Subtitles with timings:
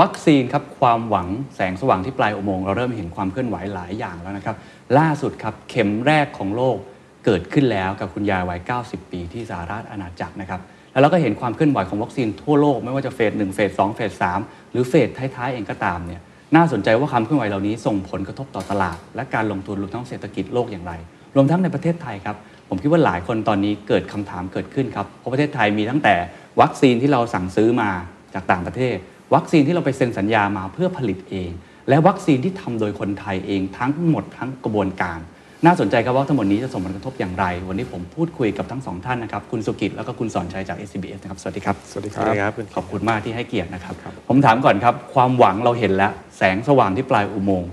[0.00, 4.56] วัคซีนครับความหวังแสงสว่างที่ปลายอุโมงค์เราเริ่มเห็นความเคลื่อนไหวหลายอย่างแล้วนะครับ
[4.98, 6.76] ล่าสุดครับเข็มแรกของโลก
[7.24, 10.60] เกิดขึ้นแล้วกับคุณยายวัย 90 ปีที่สหราชอาณาจักรนะครับ
[10.92, 14.40] แล้วเราก็เห็นความเคลื่อนไหวของวัคซีนทั่วโลกไม่ว่าจะเฟสหนึ่งเฟสสองเฟสสาม
[14.72, 16.20] หรือเฟสท้ายๆเองก็ตามเนี่ย
[16.56, 20.92] น่าสนใจว่าความเคลื่อนไหวเหล่านี้ส่งผลกระทบต่อตลาด และการลงทุนรวมทั้งเศรษฐกิจโลกอย่างไร
[21.36, 22.36] รวมทั้งในประเทศไทยครับ
[22.68, 26.14] ผมคิดว่าหลายคนตอนนี้เกิดคำถามเกิดขึ้นครับเพราะประเทศไทยมีตั้งแต่
[26.60, 27.90] วัคซีนที่เราสั่งซื้อมา
[28.34, 28.96] จากต่างประเทศ
[29.34, 31.50] วัคซีนที่เราไปเซ็นสัญญามาเพื่อผลิตเอง
[31.88, 35.18] และวัคซีนที่ทำโดยคนไทยเองทั้งหมดทั้งกระบวนการ
[35.66, 43.94] น่าสนใจครับว่าทั้งหมดนี้จะส่งผลกระทบอย่างไร วันนี้ผมพูดคุยกับทั้งสองท่านนะครับ คุณสุกิจแล้วก็คุณสอนชัยจาก SCBS นะครับ สวัสดีครับ สวัสดีครับ ขอบคุณมากที่ให้เกียรตินะครับ
[44.28, 47.70] ผมถามก่อนครับ ความหวังเราเห็นแล้ว แสงสว่างที่ปลายอุโมงค์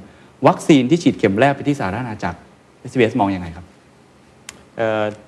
[0.47, 2.39] วัคซีนที่ฉีดเข็มแรกไปที่สหราชอาณาจักร
[2.89, 3.70] SBS มองยังไงครับเอ่อ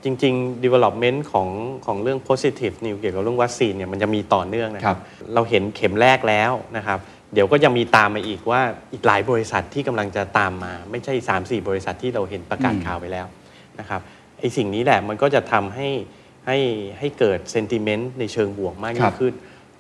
[0.04, 1.50] จริง ๆ development ของ
[1.86, 5.02] ของเรื่อง positive news เกี่ยวกับเรื่องวัคซีนเนี่ยมันจะมีต่อเนื่องนะคครัรับบ
[5.34, 7.00] เราเห็นเข็มแรกแล้วนะครับ
[7.34, 8.62] เดี๋ยวก็จะมีตามมาอีกว่า
[8.94, 13.26] อีกหลายบริษัทที่กำลังจะตามมา ไม่ใช่ 3-4 บริษัทที่เราเห็นประกาศข่าวไปแล้ว
[13.80, 14.02] นะครับ
[14.40, 15.90] ไอ้สิ่งนี้แหละมันก็จะทำให้
[16.48, 16.58] ให้
[17.00, 19.34] ให้เกิด sentiment ในเชิงบวกมากคยิ่รังบขึ้น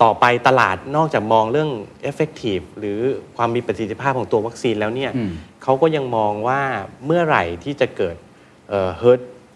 [0.03, 1.71] ต่อไปตลาดนอกจากมองเรื่อง
[2.09, 2.99] effective หรือ
[3.37, 5.31] ความมีประสิทธิภาพของตัววัคซีนแล้วเนี่ยอืม
[5.63, 6.61] เขาก็ยังมองว่า
[7.05, 8.15] เมื่อไหร่ที่จะเกิด
[8.69, 8.71] เ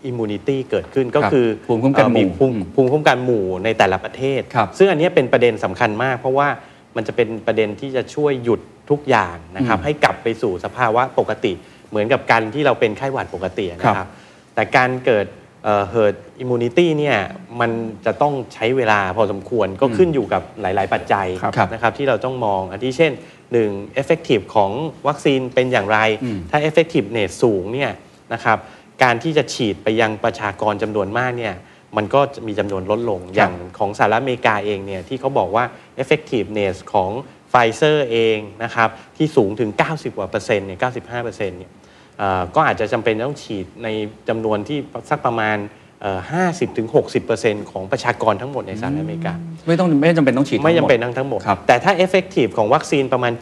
[0.03, 6.47] อ่อ herd immunity เกิดขึ้นก็ครับคือภูมิคุ้มกันหมู่เอ่อภูมิภูมิคุ้มกันหมู่ในแต่ละประเทศครับซึ่งอันเนี้ยเป็นประเด็นสำคัญมาก เพราะว่า
[6.95, 11.53] มันจะเป็นประเด็นที่จะช่วยหยุดทุกอย่างนะครับอืมให้กลับไปสู่สภาวะปกติ
[11.89, 14.09] เหมือนกับการที่เราเป็นไข้หวัดปกตินะคครัรับบ
[14.55, 15.27] แต่การเกิด
[15.63, 17.17] เอ่อ herd immunity เนี่ย
[17.59, 17.71] มัน
[18.05, 23.11] จะต้องใช้เวลาพอสมควรก็ขึ้นอยู่กับหลาย ๆ ปัจจัยครับครับนะครับที่เราต้องมองอันที่เช่น
[23.57, 24.71] 1 effective ของ
[25.07, 27.91] วัคซีนเป็นอย่างไรอืมถ้า effectiveness สูงเนี่ย
[28.33, 28.57] นะครับ
[29.03, 31.55] การที่จะฉีดไปยังประชากรจำนวนมากเนี่ย
[31.97, 35.65] มันก็จะมีจำนวนลดลงอย่างของสหรัฐอเมริกาเองเนี่ยที่เขาบอกว่า
[36.01, 37.11] effectiveness ของ
[37.49, 41.71] ไฟเซอร์เองนะครับที่สูงถึง 90กว่าเปอร์เซ็นต์เนี่ย95เปอร์เซ็นต์เนี่ย
[42.17, 43.87] เอ่อก็อาจจะจำเป็นต้องฉีดใน
[44.29, 44.77] จำนวนที่
[45.09, 45.57] สักประมาณ
[46.01, 49.33] เอ่อ50ถึง60เปอร์เซ็นต์ของประชากรทั้งหมดในสหรัฐอเมริกา
[49.67, 53.33] ไม่ต้องไม่จำเป็นต้องฉีดไม่จำเป็นทั้งหมดทั้งทั้งหมดครับแต่ถ้า effective ของวัคซีนประมาณ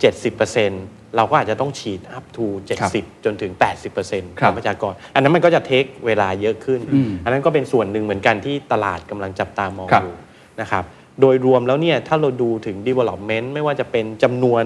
[0.52, 2.46] 70% เราก็อาจจะต้องฉีด up to
[2.80, 3.52] ครับ70 จนถึง
[3.96, 10.16] 80%คขรัอบงประชากร อันนั้นมันก็จะเทคเวลาเยอะขึ้นอืมอันนั้นก็เป็นส่วนหนึ่งเหมือนกันที่ตลาดกำลังจับตามองครับอยู่
[10.62, 10.84] นะครับ
[11.22, 14.64] โดยรวมแล้วเนี่ยถ้าเราดูถึง development ไม่ว่าจะเป็นจำนวน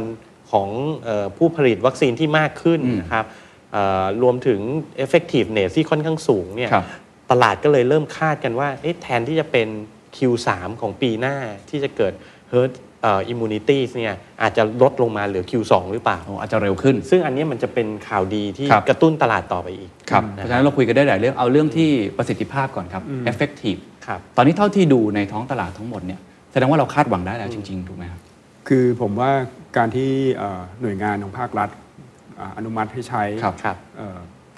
[0.52, 0.70] ของ
[1.06, 3.26] เออผู้ผลิตวัคซีนที่มากขึ้นอืมนะครับ
[3.74, 4.60] เอ่อรวมถึง
[5.04, 6.86] effectiveness ที่ค่อนข้างสูงเนี่ยครับ
[7.32, 9.68] ตลาดก็เลยเริ่มคาดกันว่าเอ๊ะแทนที่จะเป็น
[10.18, 10.50] Q3
[10.82, 11.38] ของปีหน้า
[11.70, 12.14] ที่จะเกิด
[12.54, 12.72] herd
[13.04, 26.20] เอ่อ immunity เนี่ยอาจจะลดลงมาเหลือ Q2 หรือเปล่าโอ้อาจจะเร็วขึ้น ซึ่งอันเนี้ยมันจะเป็นข่าวดีที่ครับกระตุ้นตลาดต่อไปอีกครับเพราะฉะนั้นเราคุยกันได้หลายเรื่องเอาเรื่องที่ประสิทธิภาพก่อนครับ effective ครับตอนนี้เท่าที่ดูในท้องตลาดทั้งหมดเนี่ย
[26.52, 28.22] แสดงว่าเราคาดหวังได้แล้วจริงๆถูกไหมครับ
[28.68, 29.32] คือผมว่า
[29.78, 31.70] การที่เอ่อหน่วยงานของภาครัฐ
[32.40, 33.24] อ่าอนุมัติให้ใช้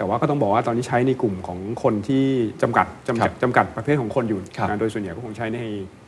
[0.01, 2.25] ครับครับเอ่อแต่ว่าก็ต้องบอกว่าตอนนี้ใช้ในกลุ่มของคนที่
[2.61, 5.59] จำกัดจำครักัดบจำกัดประเภทของคนอยู่ครับนะโดยส่วนใหญ่ก็คงใช้ใน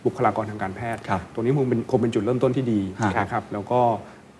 [0.06, 3.80] บุคลากรทางการแพทย์ครับตรงนี้คงเป็นคงเป็นจุดเริ่มต้นที่ดีฮะนะครับแล้วก็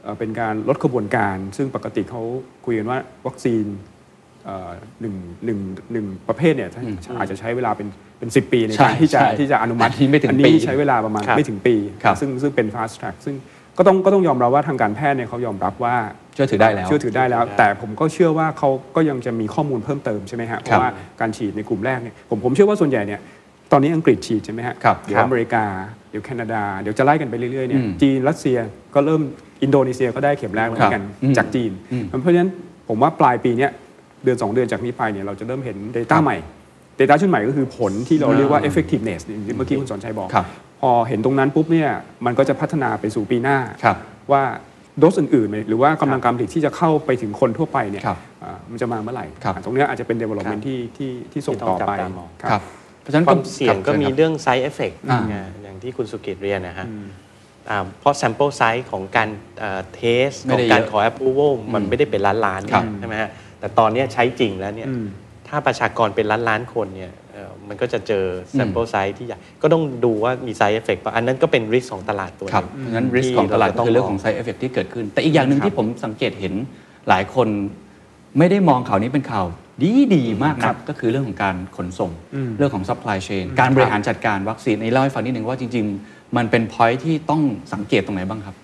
[0.04, 2.22] เอ่อเป็นการลดขบวนการ ซึ่งปกติเขา
[2.66, 2.98] คุยกันว่า
[3.28, 3.66] วัคซีน
[4.46, 4.72] เอ่อ
[5.02, 5.16] หนึ่ง
[5.46, 5.60] หนึ่ง
[5.94, 6.82] หนึ่งประเภทเนี่ยถ้า
[7.18, 7.88] อาจจะใช้เวลาเป็น
[8.20, 13.36] เป็นสิปีในใช่การที่จะใช่ที่จะอนุมัติอันนี้ไม่ถึงอัปีนี้ใช้เวลาประมาณครับไม่ถึงปีครับซึ่งซึ่งเป็น fast track ซึ่ง
[13.78, 15.96] ก็ต้องก็ต้องยอมรับว่าทางการแพทย์เนี่ยเขายอมรับว่า
[16.34, 20.90] เชื่อถือได้แล้ว เชื่อถือได้แล้ว แต่ผมก็เชื่อว่าเขาก็ยังจะมีข้อมูลเพิ่มเติมใช่ไหมฮะเพครับราะว่า
[21.20, 23.20] การฉีดในกลุ่มแรกเนี่ยผมผมเชื่อว่าส่วนใหญ่เนี่ย
[23.72, 25.66] ตอนนี้อังกฤษฉีดใช่ไหมฮะครับเดี๋ยวครับอเมริกา
[26.10, 28.58] เดี๋ยวแคนาดา เดี๋ยวจะไล่กันไปเรื่อยๆเนี่ยอืมจีนรัสเซีย
[28.96, 29.22] ก็เริ่ม
[29.64, 32.50] อินโดนีเซียก็ได้เข็มแรกแล้วเหมือนกันครับอืมจากจีนอืมเพราะฉะนั้น
[32.90, 33.72] ผมว่าปลายปีเนี้ย
[34.24, 36.38] เดือน 2 เดือนจากนี้ไปเนี่ยเราจะเริ่มเห็น Data ใหม่
[37.00, 40.46] Data ชุดใหม่ก็คือผลที่เราเรียกว่า effectiveness ที่เมื่อกี้คุณสอนชัยบอกครับ
[40.82, 41.90] พอเห็นตรงนั้นปุ๊บเนี่ย
[42.26, 43.98] มันก็จะพัฒนาไปสู่ปีหน้าครับ
[44.32, 44.44] ว่า
[45.00, 52.62] โดสอื่นๆหรือว่ากำลังการผลิตที่จะเข้าไปถึงคนทั่วไปเนี่ยครับอ่ามันจะมาเมื่อไหร่ครับอ่าตรงเนี้ยอาจจะเป็น development ที่ที่ที่ส่งต่อไปที่ต้องจับตามองครับ
[53.02, 56.88] เพราะฉะนั้นความเสี่ยงก็มีครับเรื่อง side effect อ่านะอย่างที่คุณสุกิตเรียนนะฮะ
[57.70, 59.30] อ่าเพราะ sample size ของการ
[59.94, 63.30] เทสไม่ของได้การเยอะขอ approval มันไม่ได้เป็นล้านล้านๆครับใช่ไหมฮะ
[63.60, 65.08] แต่ตอนเนี้ยใช้จริงแล้วเนี่ยอืม
[65.48, 67.23] ถ้าประชากรเป็นล้านล้านๆคนเนี่ยเอ่อ
[67.70, 68.26] มันก็จะเจอ
[68.58, 76.54] sample size ที่ใหญ่ก็ต้องดูว่ามี side effect ป่ะอันนั้นก็เป็น risk ของตลาดตัวหครับนึงเพราะฉะนั้น risk ของตลาดก็คือเรื่องของ side effect ที่เกิดขึ้น แต่อีกอย่างหนึ่งที่ผมสังเกตเห็น
[77.10, 77.48] หลายคน
[78.38, 79.46] ไม่ได้มองข่าวนี้เป็นข่าว
[79.82, 82.12] ดีดีๆมากนักก็คือเรื่องของการขนส่ง
[82.58, 87.42] เรื่องของ supply chain การบริหารจัดการวัคซีนในเล่าให้ฟังนิดนึงว่าจริง ๆ มันเป็น point ที่ต้อง
[87.74, 88.56] สังเกตตรงไหนบ้างครับ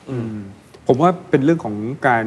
[0.87, 1.75] ผมว่าเป็นเรื่องของ
[2.07, 2.25] การ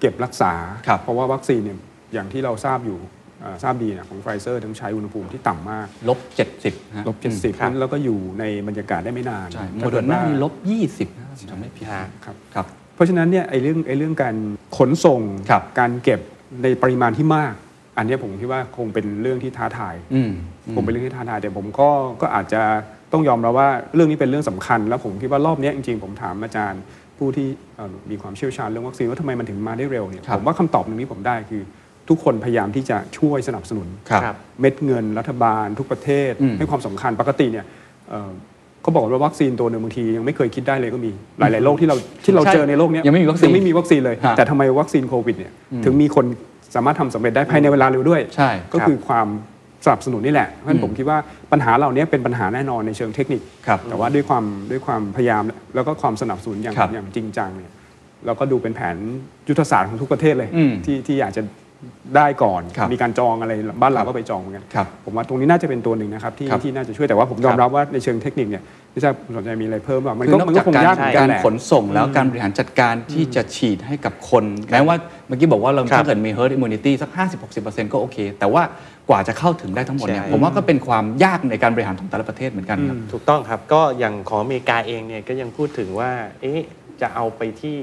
[0.00, 0.52] เก็บรักษา
[0.86, 1.78] ครับเพราะว่าวัคซีนเนี่ย
[2.12, 3.23] อย่างที่เราทราบอยู่อ่า
[3.62, 6.18] ทราบดีนะของไฟเซอร์ต้องใช้อุณหภูมิที่ต่ำมากลบ
[6.56, 10.52] 70ฮะลบเจ็ดสิบครับแล้วก็อยู่ในบรรยากาศได้ไม่นานใช่โมถ้าเดอกิร์นาว่านี่ลบ
[10.88, 14.34] 20นะผมจำไม่ผิดฮะครับครับเพราะฉะนั้นเนี่ยไอ้เรื่องไอ้เรื่องการ
[14.76, 15.20] ขนส่ง
[15.50, 16.20] ครับการเก็บ
[16.62, 17.54] ในปริมาณที่มาก
[17.96, 20.32] อันเนี้ยผมคิดว่าคงเป็นเรื่องที่ท้าทายอืม
[20.76, 21.88] ผมเป็นเรื่องที่ท้าทายแต่ผมก็
[22.20, 22.62] ก็อาจจะ
[23.12, 26.82] ต้องยอมรับว่าเรื่องนี้เป็นเรื่องสำคัญ แล้วผมคิดว่ารอบเนี้ยจริงๆผมถามอาจารย์
[27.18, 31.62] ผู้ที่เอ่อมีความเชี่ยวชาญเรื่องวัคซีนว่าทำไมมันถึงมาได้เร็วเนี่ยครับผมว่าคำตอบหนึ่งที่ผมได้คือ
[32.08, 37.66] ทุกคนพยายามที่จะช่วยสนับสนุนครับครับเม็ดเงินรัฐบาลทุกประเทศอืมให้ความสำคัญปกติเนี่ย
[38.10, 38.32] เอ่อ
[38.82, 45.52] เขาบอกว่าวัคซีนตัวหนึ่งบางทียังไม่เคยคิดได้เลยก็มีหลาย ๆ โรคที่เราที่เราใช่เจอในโลกเนี้ยังไม่มีวัคซีนยังไม่มีวัคซีนเลยฮะแต่ทำไมวัคซีนโควิดเนี่ย
[45.84, 46.26] ถึงมีคน
[46.74, 49.28] สามารถทำสำเร็จได้ภายในเวลาเร็วด้วยใช่ก็คือความ
[49.84, 51.18] สนับสนุนนี่แหละเพราะฉะนั้นผมคิดว่า
[51.52, 55.42] ปัญหาเหล่านี้เป็นปัญหาแน่นอนในเชิงเทคนิคครับแต่ว่าด้วยความด้วยความพยายาม
[55.74, 57.72] แล้วก็ความสนับสนุนอย่างครับอย่างจริงจังเนี่ย
[58.26, 58.96] เราก็ดูเป็นแผน
[59.48, 61.42] ยุทธศาสตร์ของทุกประเทศเลยอืมที่ที่อยากจะ
[62.16, 63.52] ได้ก่อน ครับมีการจองอะไร
[63.82, 74.96] บ้านเราก็ไปจองเหมือนกันครับผมว่าตรงนี้น่าจะเป็นตัวหนึ่งนะครับที่ครับที่น่าจะช่วยแต่ว่าผมยอคมรับรับว่าในเชิงเทคนิคเนี่ยไม่ทราบคุณสนใจมีอะไรเพิ่มบ้างมันคืก็อนอกมันก็จากคงการยากเหมือนกักานรแหละ ขนส่งแล้วการบริหารจัดการที่จะฉีดให้กับคนแม้ว่า
[75.26, 77.10] เมื่อกี้บอกว่าเราครับถ้าเกิดมี herd immunity สัก
[77.52, 78.62] 50-60%ก็โอเค แต่ว่า
[79.08, 86.10] กว่าจะเข้าถึงได้ทั้งหมดเนี่ยใช่ ผมว่าก็เป็นความยากในการบริหารของแต่ละประเทศเหมือนกันครับ ถูกต้องครับ ก็อย่างของอเมริกาเองเนี่ยก็ยังพูดถึงว่า
[86.42, 86.60] เอ๊ะ
[87.02, 87.76] จะเอาไปที่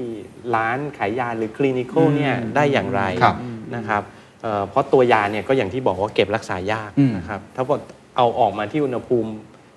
[0.54, 3.36] ร้านขายยาหรือคลินิคอลเนี่ยได้อย่างไร ครับ
[3.76, 4.02] นะครับ
[4.42, 7.76] เอ่อเพราะตัวยาเนี่ยก็อย่างที่บอกว่าเก็บรักษายากอืมนะครับถ้าพอ
[8.16, 9.30] เอาออกมาที่อุณหภูมิ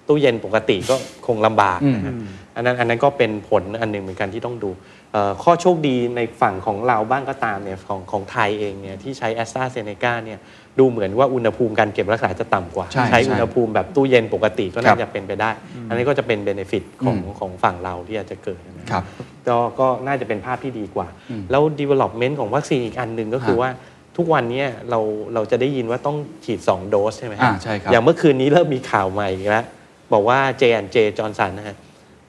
[0.08, 0.96] ตู้เย็นปกติก็
[1.28, 2.14] คงลำบากนะฮะ
[2.56, 4.95] อันนั้นอันนั้นก็เป็นผลอันหนึ่งเหมือนกันที่ต้องดูเอ่อ
[5.44, 10.40] ข้อโชคดีในฝั่งของเราบ้างก็ตามเนี่ยของของไทยเองเนี่ยที่ใช้แอสตราเซเนกาเนี่ย
[10.80, 15.52] ดูเหมือนว่าอุณหภูมิการเก็บรักษาจะต่ำกว่า ใช่ใช้ใช่อุณหภูมิแบบตู้เย็นปกติก็ครัน่าบจะเป็นไปได้
[15.90, 19.04] อันนี้ก็จะเป็น benefit ของอืมของฝั่งเราที่อาจจะเกิดนะครับ
[19.48, 21.08] ก็ก็น่าจะเป็นภาพที่ดีกว่า
[21.52, 23.70] แล้ว development ของวัคซีนอีกอันหนึ่งก็คือฮะว่า
[24.18, 25.00] ทุกวันเนี้ยเรา
[25.34, 29.66] เราจะได้ยินว่าต้องฉีด 2 โดสใช่ไหมฮะอ่าใช่ครับอย่างเมื่อคืนนี้เริ่มมีข่าวใหม่อีกแล้ว
[30.14, 31.76] บอกว่า J&J Johnson นะฮะ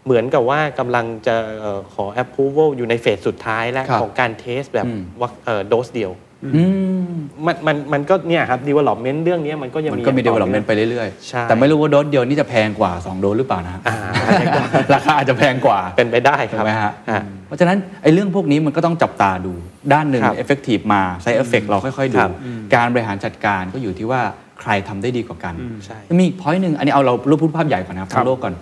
[0.06, 6.12] เหมือนกับว่ากำลังจะเอ่อขอ approval อยู่ในเฟสสุดท้ายแล้วครับของการ test แบบอืมวัคเอ่อโดสเดียว
[6.56, 6.64] อื
[7.06, 7.10] ม
[7.46, 14.60] มันมันมันก็เนี่ยครับ development เรื่องเนี้ยมันก็ยังมันมีก็มีอย่างต่อ development ไปเรื่อยใช่ๆแต่ไม่รู้ว่าโดสเดียวนี่จะแพงกว่า 2 โดสหรือเปล่านะฮะอ่าอันนี้ก็
[14.94, 19.52] ราคาอาจจะแพงกว่าเป็นไปได้คถูรักไหมฮะฮะเพราะฉะนั้นไอ้เรื่องพวกนี้มันก็ต้องจับตาดู
[19.92, 22.32] ด้านหนึ่งครับ effective มาใช้ effect เราค่อยๆดูครับ
[22.74, 24.20] การบริหารจัดการก็อยู่ที่ว่า
[24.60, 25.54] ใครทำได้ดีกว่ากัน
[25.86, 28.54] ใช่มีอีก point หนึ่งอันนี้เอาเรารูปพูดภาพใหญ่ก่อนนะครับครับทั้งโลกก่อน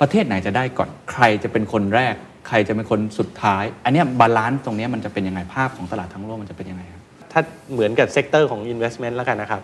[0.00, 2.14] ประเทศไหนจะได้ก่อนใครจะเป็นคนแรก
[2.48, 7.02] ใครจะเป็นคนสุดท้าย อันเนี้ย balance ตรงเนี้ยมันจะเป็นยังไงภาพของตลาดทั้งโลกมันจะเป็นยังไงครับ
[7.32, 7.40] ถ้า
[7.72, 9.60] เหมือนกับ sector ของ investment แล้วกันนะครับ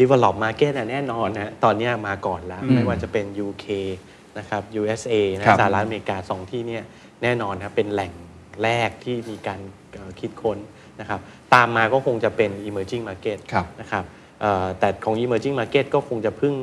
[0.00, 3.66] develop market อะแน่นอนนะตอนเนี้ยมาก่อนแล้วอืมไม่ว่าจะเป็น UK
[4.38, 5.14] นะครับ USA
[5.46, 6.84] ครันะบสหรัฐอเมริกาสองที่เนี่ย
[7.22, 8.12] แน่นอนครับเป็นแหล่ง
[8.62, 9.60] แรกที่มีการ
[9.92, 10.58] เอ่อคิดค้น
[11.00, 11.20] นะครับ
[11.54, 14.17] ตามมาก็คงจะเป็น emerging market ครับนะครับเอ่อ
[14.78, 16.54] แต่ของ emerging market ก็คงจะพึ่ง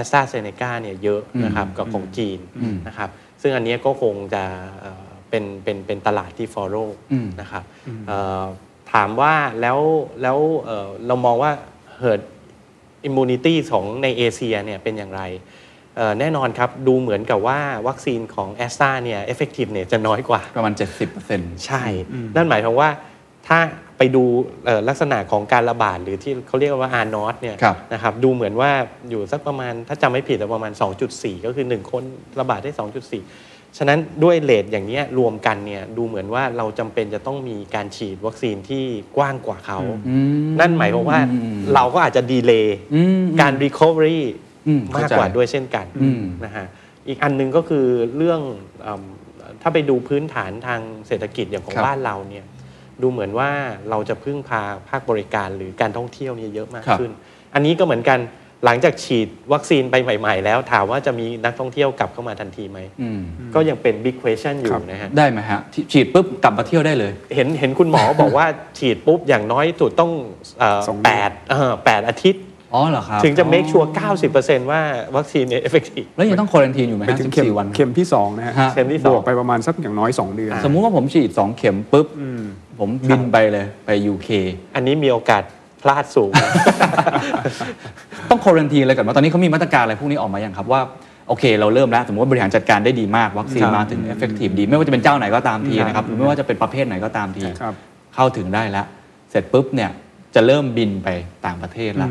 [0.00, 3.10] AstraZeneca เนี่ยเยอะนะครับกับของจีนอืมนะครับ
[3.42, 4.44] ซึ่งอันเนี้ยก็คงจะ
[4.80, 7.64] เอ่อเป็นเป็นเป็นตลาดที่ follow อืมนะครับ
[8.08, 8.44] เอ่อ
[8.92, 9.78] ถามว่าแล้ว
[10.22, 11.52] แล้วเอ่อเรามองว่า
[12.00, 12.22] herd
[13.08, 15.22] immunity ของในเอเชียเนี่ยเป็นอย่างไร
[15.96, 20.72] เอ่อแน่นอนครับ ดูเหมือนกับว่าวัคซีนของแอสตราเนี่ย effective เนี่ยจะน้อยกว่าประมาณ
[21.18, 21.84] 70%ใช่
[22.36, 22.90] นั่นหมายความว่า
[23.46, 23.58] ถ้า
[23.93, 24.24] ไป ดู
[24.66, 28.70] เอ่อลักษณะของการระบาดหรือที่เขาเรียกว่า R นอตเนี่ยครับนะครับดูเหมือนว่า
[29.10, 30.72] อยู่สักประมาณถ้าจำไม่ผิดประมาณ
[31.08, 32.02] 2.4 ก็คือ 1 คน
[32.40, 32.72] ระบาดได้
[33.24, 38.84] 2.4 ฉะนั้นด้วยเลทอย่างเนี้ยรวมกันเนี่ยดูเหมือนว่าเราจำเป็นจะต้องมีการฉีดวัคซีนที่
[39.16, 44.20] กว้างกว่าเขาอืมนั่นหมายความว่าอืมเราก็อาจจะดีเลย์อืมการ recovery
[44.68, 46.66] อืมมากเข้าใจกว่าด้วยเช่นกันอืมนะฮะ
[47.08, 48.40] อีกอันหนึงก็คือเรื่อง
[48.82, 49.02] เอิ่ม
[49.62, 52.44] ถ้าไปดูพื้นฐานทางเศรษฐกิจอย่างของครับบ้านเราเนี่ย
[53.02, 53.50] ดูเหมือนว่า
[53.90, 57.12] เราจะพึ่งพาภาคบริการหรือการท่องเที่ยวเนี่ยเยอะมากครับขึ้น
[57.54, 58.20] อันนี้ก็เหมือนกัน
[58.64, 63.20] หลังจากฉีดวัคซีนไปใหม่ ๆ แล้วถามว่าจะมีนักท่องเที่ยวกลับเข้ามาทันทีไหมอืม
[63.54, 68.46] ก็ยังเป็น big question อครัยู่บนะฮะ ได้ไหมฮะที่ฉีดปุ๊บกลับมาเที่ยวได้เลย เห็นเห็นคุณหมอบอกว่า
[68.78, 70.12] ฉีดปุ๊บอย่างน้อยสุดต้อง
[70.58, 72.42] เอ่อสองเดือนแปดเอ่อแปดอาทิตย์
[72.74, 74.12] อ๋อเหรอครับถึงจะ make sure อ๋อ
[74.64, 74.80] 90%ว่า
[75.16, 82.06] วัคซีนเนี่ย effective แล้วยังต้องควอรันทีนอยู่ไหมไปฮะถึงเข็ม14วัน เข็มที่สองนะฮะฮะ เข็มที่สอง บวกไปประมาณสักอย่างน้อย 2 เดือน สมมุติว่าผมฉีด 2 เข็มปุ๊บ
[82.78, 84.28] ผมบินไปเลยไป UK
[84.74, 85.42] อันนี้มีโอกาส
[85.82, 86.32] พลาดสูง
[88.30, 90.80] ต้องควอรันทีนเลยก่อนว่าตอนนี้เขามีมาตรการอะไรพวกนี้ออกมาอย่างครับว่า
[91.28, 97.74] โอเค เราเริ่มแล้ว สมมติว่าบริหารจัดการได้ดีมาก วัคซีนครับมาถึง effective ดี ไม่ว่าจะเป็นเจ้าไหนก็ตามทีครับนะครับหรือไม่ว่าจะเป็นประเภทไหนก็ตามที ครับ
[98.14, 98.86] เข้าถึงได้แล้ว
[99.30, 99.90] เสร็จปุ๊บเนี่ย
[100.34, 101.08] จะเริ่มบินไป
[101.46, 102.10] ต่างประเทศแล้ว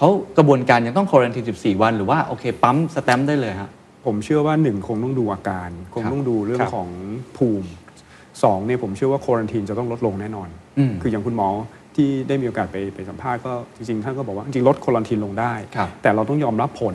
[0.00, 3.70] เขากระบวนการยังต้องควอรันที 14 วัน หรือว่าโอเคปั๊มสแตมป์ได้เลยฮะ
[4.06, 6.88] ผมเชื่อว่าหนึ่งคงต้องดูอาการ คงต้องดูเรื่อคงรับของ
[7.36, 7.68] ภูมิ
[8.42, 11.48] สองเนี่ยผมเชื่อว่าควอรันทีนจะต้องลดลงแน่นอนอืมคืออย่างคุณหมอ
[11.96, 16.94] ที่ได้มีโอกาสไปไปสัมภาษณ์ก็จริงๆ ท่านก็บอกว่าจริงๆลดควอรันทีนลงได้ครับแต่เราต้องยอมรับผล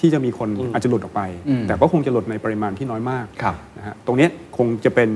[0.00, 5.10] ที่จะมีคนอืมอาจจะหลุดออกไปอืมแต่ก็คงจะหลุดในปริมาณที่น้อยมากครับนะฮะตรงเนี้ยคงจะเป็น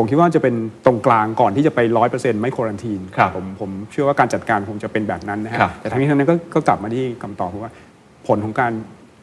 [0.00, 0.54] ผมคิดว่าจะเป็น
[0.86, 7.70] ตรงกลางก่อนที่จะไปร้อยเปอร์เซ็นต์ไม่ควอรันทีนครับผมผมเชื่อว่าการจัดการคงจะเป็นแบบนั้นนะฮะครับแต่ทั้งนี้ทั้งนั้นก็ก็กลับมาที่คำตอบเพราะว่า
[8.26, 8.72] ผลของการ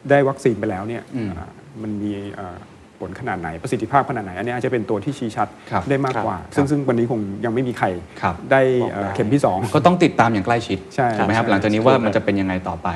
[0.10, 1.50] ได้วัคซีนไปแล้วเนี่ยอืมอ่า
[1.82, 2.58] มันมีเอ่อ
[3.00, 7.88] ผลขนาดไหนประสิทธิภาพขนาดไหน อันนี้อาจจะเป็นตัวที่ชี้ชัดครับได้มากกว่าครับซึ่งซึ่งวันนี้คงยังไม่มีใคร
[8.22, 12.90] ครับได้บอกเอ่อได้เข็มที่สองก็ต้องติดตามอย่างใกล้ชิดใช่ถูกไหมครับใช่หลังจากนี้ว่ามันจะเป็นยังไงต่อไป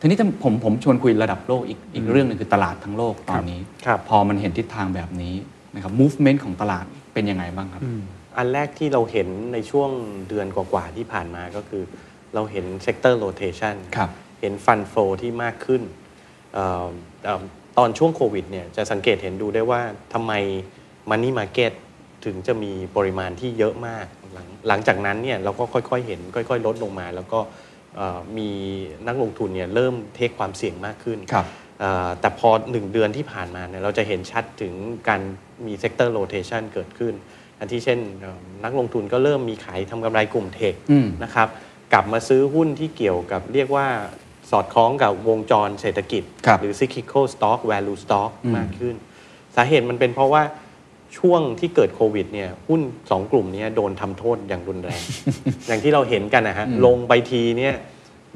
[0.00, 5.34] ทีนี้ถ้าผมผมชวนคุยระดับโลกอีกอีกเรื่องหนึงคือตลาดทั้งโลกตอนนี้ครับพอมันเห็นทิศทางแบบนี้
[5.74, 6.86] นะครับ movement ของตลาด
[7.18, 7.82] เป็นยังไงบ้างครับ
[8.36, 9.90] อันแรกที่เราเห็นในช่วง
[10.28, 11.82] เดือนกว่าๆที่ผ่านมาก็คือ
[12.34, 14.10] เราเห็น sector rotation ครับ
[14.40, 15.82] เห็น fund flow ที่มากขึ้น
[16.54, 16.88] เอ่อ
[17.24, 17.42] เอ่อ
[17.78, 19.80] ตอนช่วงโควิดเนี่ยจะสังเกตเห็นดูได้ว่า
[20.14, 20.32] ทำไม
[21.10, 21.72] money market
[22.24, 27.40] ถึงจะมีปริมาณที่เยอะมากหลังหลังจากนั้นเนี่ยเราก็ค่อยๆเห็นค่อย ๆ ลดลงมา แล้วก็
[27.96, 28.50] เอ่อมี
[29.06, 31.67] นักลงทุนเนี่ยเริ่มเทคความเสี่ยงมากขึ้นครับเอ่อ
[32.20, 34.74] แต่พอหนึ่งเดือนที่ผ่านมาเนี่ยเราจะเห็นชัดถึง
[35.08, 35.20] การ
[35.66, 37.14] มี sector rotation เกิดขึ้น
[37.58, 41.48] อันที่เช่นเอ่อนักลงทุนก็เริ่มมีขายทำกำไรกลุ่มเทคอืมนะครับ
[41.92, 43.86] กลับมาซื้อหุ้นที่เกี่ยวกับเรียกว่า
[44.50, 48.94] สอดคล้องกับวงจรเศรษฐกิจครับหรือ cyclical stock value stock อืมมากขึ้น
[49.56, 50.42] สาเหตุมันเป็นเพราะว่า
[51.18, 52.80] ช่วงที่เกิดโควิดเนี่ยหุ้น
[53.10, 55.02] สองกลุ่มเนี้โดนทำโทษอย่างรุนแรง
[55.66, 57.74] อย่างที่เราเห็นกันนะฮะลงไปทีเนี่ย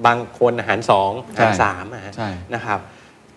[0.07, 2.81] บางคนอาหารสองอาหารสามอะฮะใช่นะครับ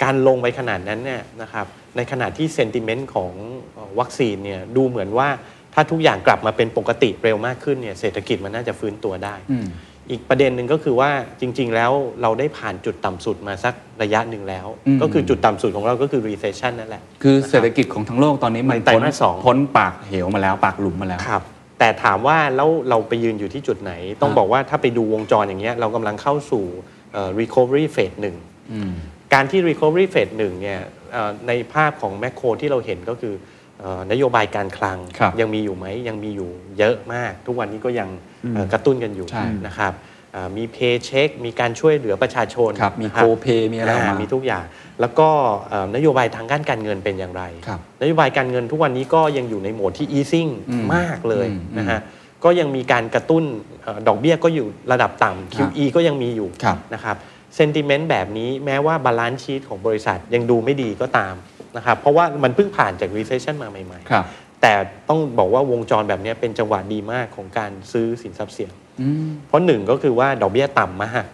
[0.03, 3.31] การลงไปขนาดนั้นเนี่ยนะครับในขณะที่เซนติเมนต์ของ
[3.73, 5.29] เอ่อวัคซีนเนี่ยดูเหมือนว่า
[5.73, 9.67] ถ้าทุกอย่างกลับมาเป็นปกติเร็วมากขึ้นเนี่ยเศรษฐกิจมันน่าจะฟื้นตัวได้อืม
[10.11, 11.11] อีกประเด็นหนึ่งก็คือว่า
[11.41, 21.41] จริง ๆ แล้วเราได้ผ่านจุดต่ำสุดมาสักระยะหนึ่งแล้วอืมก็คือจุดต่ำสุดของเราก็คือ recession นั่นแหละ คือเศรษฐกิจของทั้งโลกตอนนี้มันในไตรพ้นมาสสองพ้นปากเหวมาแล้วปากหลุมมาแล้วครับ
[21.79, 26.65] แต่ถามว่าแล้วเราไปยืนอยู่ที่จุดไหน ต้องอ่าบอกว่าถ้าไปดูวงจรอย่างเงี้ยเรากำลังเข้าสู่
[27.13, 28.35] เอ่อ recovery phase หนึ่ง
[28.71, 28.93] อืม
[29.35, 30.79] การที่ recovery phase หนึ่งเนี่ย
[31.11, 33.33] เอ่อในภาพของแมคโครที่เราเห็นก็คือ
[33.79, 38.09] เอ่อนโยบายการคลังครับยังมีอยู่ไหมยังมีอยู่เยอะมาก ทุกวันนี้ก็ยัง
[38.53, 39.93] เอ่อกระตุ้นกันอยู่ใช่นะครับ
[40.33, 44.65] เอ่อมีเพย์เช็ค มีการช่วยเหลือประชาชนครับมีนะโคเพมีอะไรออกมามีทุกอย่าง
[45.01, 45.29] แล้วก็
[45.69, 51.99] เอ่อนโยบายทางด้านการเงินเป็นอย่างไรครับนโยบายการเงินทุกวันนี้ก็ยังอยู่ในโหมดที่ easing อืมมากเลยอืมนะฮะ
[52.43, 53.43] ก็ยังมีการกระตุ้น
[53.83, 57.17] เอ่อดอกเบี้ยก็อยู่ระดับต่ำครับ QE ก็ยังมีอยู่ครับนะครับ
[57.55, 61.35] sentiment แบบนี้แม้ว่า balance sheet ของบริษัทยังดูไม่ดีก็ตาม
[61.77, 64.73] นะครับเพราะว่ามันเพิ่งผ่านจาก recession มาใหม่ครับๆแต่
[65.09, 68.71] ต้องบอกว่าวงจรแบบนี้เป็นจังหวะดีมากของการซื้อสินทรัพย์เสี่ยง
[69.01, 71.25] อืมเพราะหนึ่งก็คือว่าดอกเบี้ยต่ำมาก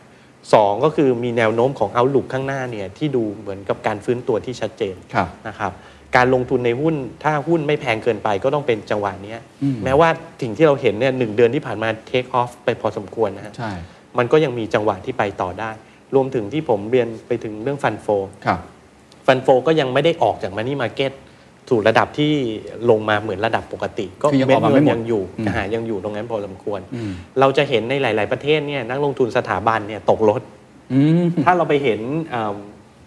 [0.53, 5.71] สองก็คือมีแนวโน้มของ outlook ข้างหน้าเนี่ยที่ดูเหมือนกับการฟื้นตัวที่ชัดเจนครับนะครับ
[6.15, 10.09] การลงทุนในหุ้นถ้าหุ้นไม่แพงเกินไปก็ต้องเป็นจังหวะเนี้ยอืมแม้ว่า
[10.41, 13.71] สิ่งที่เราเห็นเนี่ยหนึ่งเดือนที่ผ่านมาเทคออฟไปพอสมควรนะฮะใช่
[14.17, 15.71] มันก็ยังมีจังหวะที่ไปต่อได้
[16.15, 18.07] รวมถึงที่ผมเรียนไปถึงเรื่องฟันโฟ
[18.45, 18.59] ครับ
[19.27, 21.13] ฟันโฟก็ยังไม่ได้ออกจากมันนี่มาเก็ต
[21.69, 22.33] สู่ระดับที่
[22.89, 30.41] ลงมาเหมือนระดับปกติ ก็คือยังเม็อดอกมาเงิไม่นหมดยังอยู่อืมนะฮะยังอยู่ตรงนั้นพอสมควรอืมเราจะเห็นในหลาย ๆ ประเทศเนี่ยนักลงทุนสถาบันเนี่ยตกรถ
[30.93, 31.99] อืมถ้าเราไปเห็น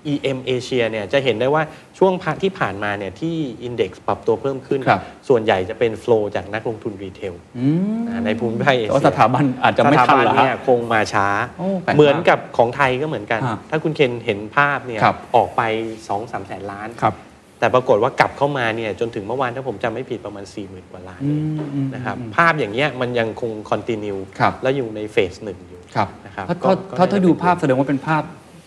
[0.04, 1.62] เอ่อ EM Asia เนี่ยจะเห็นได้ว่า
[1.98, 7.66] ช่วงพะที่ผ่านมาเนี่ยที่อินเด็กซ์ปรับตัวเพิ่มขึ้นครับส่วนใหญ่จะเป็น flow จากนักลงทุนรีเทลอื
[8.02, 11.26] มในภูมิภาคเอแต่ว่าเชีสถาบันอาจจะไม่สถาทันบันเหรอเนี่ฮะยคงมาช้า
[11.58, 15.62] โอ้แปลกมากเหมือนกับของไทยก็เหมือนกันฮะถ้าคุณเคนเห็นภาพเนี่ยครับออกไป
[15.98, 17.14] 2 3 แสนล้านครับ
[17.60, 28.22] แต่ปรากฏว่ากลับเข้ามาเนี่ยจนถึงเมื่อวานถ้าผมจำไม่ผิดประมาณ 4 0,000 กว่าล้านอืมอืมนะครับอืมภาพอย่างเงี้ยมันยังคงคอนติเนียครับและอยู่ในเฟสหนึ่งอยู่ครับนะครับถ้าก็ถ้าก็ถ้าน่าจะดูเป็นภาพแสดงว่าเป็นภาพ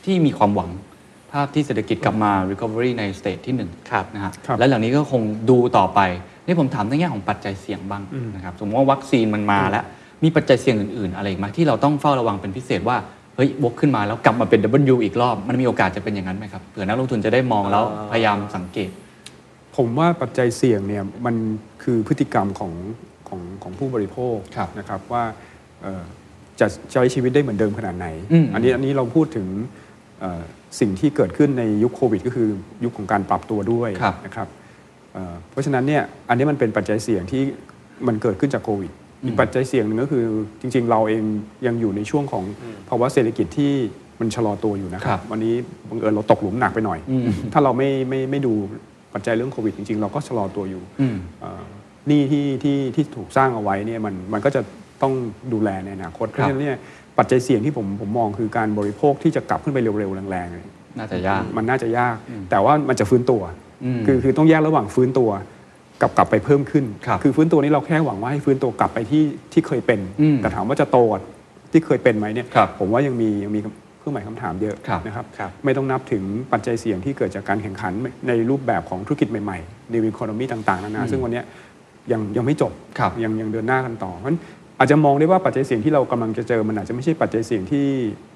[0.06, 0.70] ที่มีความหวัง
[1.32, 6.00] ภาพที่เศรษฐกิจกลับมา recovery ในสเตจที่หนึ่งครับนะฮะครับและหลังนี้ก็คงดูต่อไป
[6.46, 8.04] นี่ผมถามในแง่ของปัจจัยเสี่ยงบ้าง
[8.36, 9.84] นะครับสมมติว่าวัคซีนมันมาแล้ว
[10.24, 12.98] มีปัจจัยเสี่ยงอื่น ๆ อะไรอีกไหมที่เราต้องเฝ้าระวังเป็นพิเศษว่า
[13.36, 14.60] เฮ้ยวกขึ้นมาแล้วกลับมาเป็น
[14.94, 18.90] W อีกรอบ มันมีโอกาสจะเป็นอย่างนั้นไหมครับเผื่อนักลงทุนจะได้มองแล้วพยายามสังเกต
[19.78, 21.36] ผมว่าปัจจัยเสี่ยงเนี่ยมัน
[21.84, 22.74] คือพฤติกรรมของ
[23.28, 25.24] ของของผู้บริโภคครับนะครับว่า
[25.82, 26.04] เอ่อ
[26.60, 29.87] จะใช้ชีวิตได้เหมือนเดิมขนาดไหนอืมนนี้อันนี้เราพูดถึงเอ่อ
[30.80, 32.48] สิ่งที่เกิดขึ้นในยุคโควิด ก็คือ
[32.84, 34.48] ยุคของการปรับตัวด้วยครับนะครับ
[35.14, 37.42] เอ่อเพราะฉะนั้นเนี่ยอันนี้มันเป็นปัจจัยเสี่ยงที่
[38.08, 38.92] มันเกิดขึ้นจากโควิด
[39.26, 40.24] อีกปัจจัยเสี่ยงหนึ่งก็คือ
[40.62, 41.24] จริง ๆ เราเอง
[41.68, 42.44] ยังอยู่ในช่วงของ
[42.90, 43.74] ภาวะเศรษฐกิจที่
[44.20, 45.54] มันชะลอตัวอยู่นะคครัรับบวันนี้
[45.90, 48.54] บังเอิญเราตกหลุมหนักไปหน่อยอืมถ้าเราไม่ไม่ไม่ดู
[49.14, 51.64] ปัจจัยเรื่องโควิดจริง ๆ เราก็ชะลอตัวอยู่อืมเอ่อ
[52.08, 54.62] หนี้ที่ที่ที่ถูกสร้างเอาไว้เนี่ยมันมันก็จะ
[55.02, 55.14] ต้อง
[55.54, 56.78] ดูแลในอนาคตเพราะฉะนั้นเนี่ย
[57.18, 60.68] ปัจจัยเสี่ยงที่ผมผมมองคือการบริโภคที่จะกลับขึ้นไปเร็วๆ แรงๆเนี่ย
[61.00, 62.16] น่าจะยากมันน่าจะยาก
[62.50, 63.42] แต่ว่ามันจะฟื้นตัว
[63.84, 65.30] อืมคือคือต้องแยกระหว่างฟื้นตัว
[66.02, 71.22] กับกลับไปเพิ่มขึ้นครับอฟื้นตัวนี้เราแค่หวังว่าให้ฟื้นตัวกลับไปที่ที่เคยเป็นอืมแต่ถามว่าจะโตกว่า
[71.72, 73.60] ที่เคยเป็นไหมเนี่ยครับผมว่ายังมียังมี
[74.00, 77.94] เครื่องหมายคำถามเยอะครับนะครับครับไม่ต้องนับถึงปัจจัยเสี่ยงที่เกิดจากการแข่งขัน
[78.28, 81.46] ในรูปแบบของธุรกิจใหม่ๆ new economy ต่างๆนานาซึ่งวันเนี้ย
[82.12, 84.40] ยังยังไม่จบครับยังยังเดินหน้ากันต่อเพราะฉะนั้น
[84.80, 87.88] อาจจะมองได้ว่าปัจจัยเสี่ยงที่เรากำลังจะเจอมันอาจจะไม่ใช่ปัจจัยเสี่ยงที่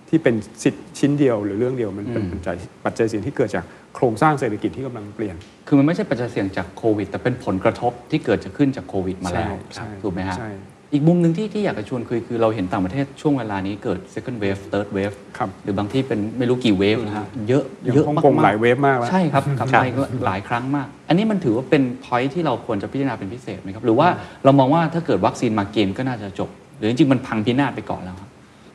[0.09, 2.55] ที่เป็นสิทธิ์ชิ้นเดียวหรือเรื่องเดียวมันเป็นอืมปัจจัย
[2.85, 5.35] ปัจจัยเสี่ยงที่เกิดจากโครงสร้างเศรษฐกิจที่กำลังเปลี่ยน
[5.67, 10.49] คือมันไม่ใช่ปัจจัยเสี่ยงจากโควิด แต่เป็นผลกระทบที่เกิดจะขึ้นจากโควิดมาแล้วใช่ใช่ถูกไหมฮะใช่
[10.93, 24.07] อีกมุมหนึ่งที่ที่อยากจะชวนคุยคือเราเห็นต่างประเทศช่วงเวลานี้เกิด second wave third wave ครับหรือบางที่เป็นไม่รู้กี่เวฟนะฮะเยอะอย่างเยอะฮ่องมากกงๆหลายเวฟมากแล้วใช่ครับกลับไปก็หลายครั้งมาก อันนี้มันถือว่าเป็น point ที่เราควรจะพิจารณาเป็นพิเศษไหมครับ หรือว่า
[24.43, 28.29] เรามองว่าถ้าเกิดวัคซีนมาเกมก็น่าจะจบ หรือจริงๆมันพังพินาศไปก่อนแล้วครับ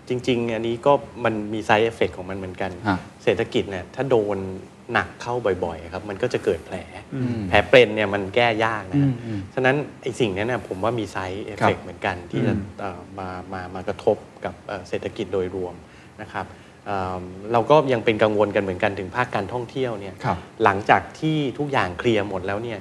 [0.09, 0.93] จริง ๆ อันนี้ก็
[1.25, 4.39] มันมี side effect ของมันเหมือนกันฮะเศรษฐกิจเนี่ยถ้าโดน
[4.93, 7.03] หนักเข้าบ่อยๆครับมันก็จะเกิดแผลม
[7.49, 15.75] แผลเป็นเนี่ยมันแก้ยากนะอืฮะมอืมฉะนั้นไอ้สิ่งนี้เนี่ยผมว่ามี side ครั effect บเหมือนกันที่จะเอ่อมามามากระทบกับเอ่อเศรษฐกิจโดยรวม
[16.23, 16.47] นะครับ
[16.87, 22.81] เอ่อเราก็ยังเป็นกังวลกันเหมือนกันถึงภาคการท่องเที่ยวเนี่ยครับหลังจากที่ทุกอย่างเคลียร์หมดแล้วเนี่ย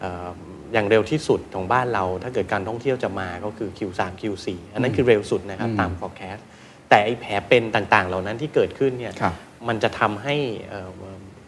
[0.00, 0.28] เอ่อ
[0.72, 6.42] อย่างเร็วที่สุดของบ้านเรา ถ้าเกิดการท่องเที่ยวจะมาก็คือ Q3 Q4 อันนั้นคือเร็วสุดนะครับอืมตาม forecast
[6.88, 9.34] แต่ไอ้แผลเป็นต่างๆ เหล่านั้นที่เกิดขึ้นเนี่ยครับ
[9.68, 10.36] มันจะทำให้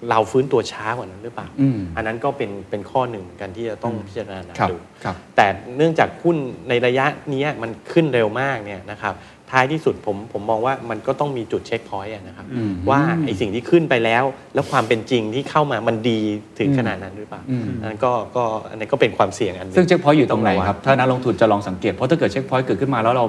[0.03, 6.37] เอ่อเราฟื้นตัวช้ากว่านั้นหรือเปล่าอืมอันนั้นก็เป็นเป็นข้อหนึ่งเหมือนกันที่จะต้องพิจารณาครับดูครับแต่เนื่องจากหุ้น
[6.69, 9.15] ในระยะเนี้ยมันขึ้นเร็วมากเนี่ยนะครับ
[9.53, 16.21] ท้ายที่สุดผมผมมองว่ามันก็ต้องมีจุดเช็คพอยต์อะนะครับอืมว่าไอ้สิ่งที่ขึ้นไปแล้ว แล้วความเป็นจริงที่เข้ามามันดี
[16.59, 23.25] ถึงอืมขนาดนั้นหรือเปล่าอืมอันนั้นก็ก็อันนี้นก็เป็นความเสี่ยงอันหนึ่งซึ่ง checkpoint อยู่ตรงไหนต้ะวัครับถ้านักลงทุนจะลองสังเกตเพราะถ้าเกิด checkpoint เกิดขึ้นมาแล้วเรา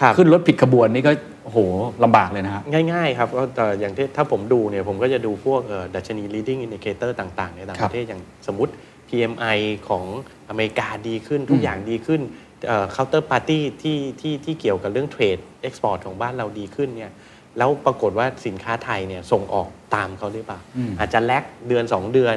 [0.00, 1.12] ครับ ขึ้นรถผิดขบวนนี่ก็
[1.44, 1.58] โอ้โห
[2.04, 2.62] ลำบากเลยนะฮะ
[2.92, 8.72] ง่ายๆครับก็เอ่ออย่างที่ถ้าผมดูเนี่ยผมก็จะดูพวกเอ่อดัชนี leading indicator ต่างๆ ในต่างครัประเทศครับอย่างสมมติ
[9.08, 10.04] PMI ของ
[10.48, 12.20] อเมริกาดีขึ้นทุกอย่างดีขึ้น
[12.68, 17.12] เอ่อ counter party ที่ที่ที่เกี่ยวกับเรื่องเทรด export ของบ้านเราดีขึ้นเนี่ย
[17.58, 22.36] แล้วปรากฏว่าสินค้าไทยเนี่ยส่งออกตามเขาหรือเปล่าอืมอาจจะ lag เดือน 2 เดือน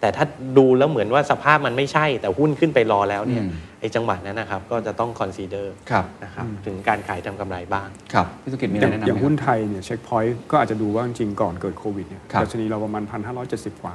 [0.00, 0.24] แต่ถ้า
[0.58, 13.02] ดูแล้วเหมือนว่าสภาพมันไม่ใช่แต่หุ้นขึ้นไปรอแล้วเนี่ย อืม ไอ้จังหวะนั้นนะครับก็จะต้อง consider ครับนะครับถึงการขายทำกำไรบ้าง ครับพี่สุกิจมีอะอไรย่างแนะนำไหมอย่างคหุ้รันบไทยเนี่ย checkpoint ก็อาจจะดูว่าจริงๆก่อนเกิดโควิดเนี่ยครับดัชนีเราประมาณ
[13.42, 13.94] 1,570 กว่า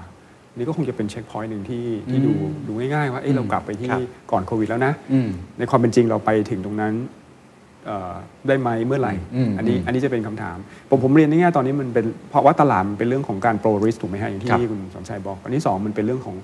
[0.55, 2.33] นี่ก็คงจะเป็น checkpoint หนึ่งที่ที่อืมดู
[2.67, 6.93] ดูง่ายๆว่าเอ้อืมเรากลับไปที่ครับก่อนโควิดแล้วนะอืมในความเป็นจริงเราไปถึงตรงนั้น
[7.85, 8.13] เอ่อ
[8.47, 10.57] ได้ไหมเมื่อไหร่อืมอันนี้อืมอันนี้จะเป็นคำถาม
[10.89, 16.35] ผมผมเรียนในแง่ตอนนี้มันเป็นเพราะว่าตลาดมันเป็นเรื่องของการโปรริสถูกไหมฮะอย่างครับที่คุณสมชัยบอก อันที่สองมันเป็นเรื่องของ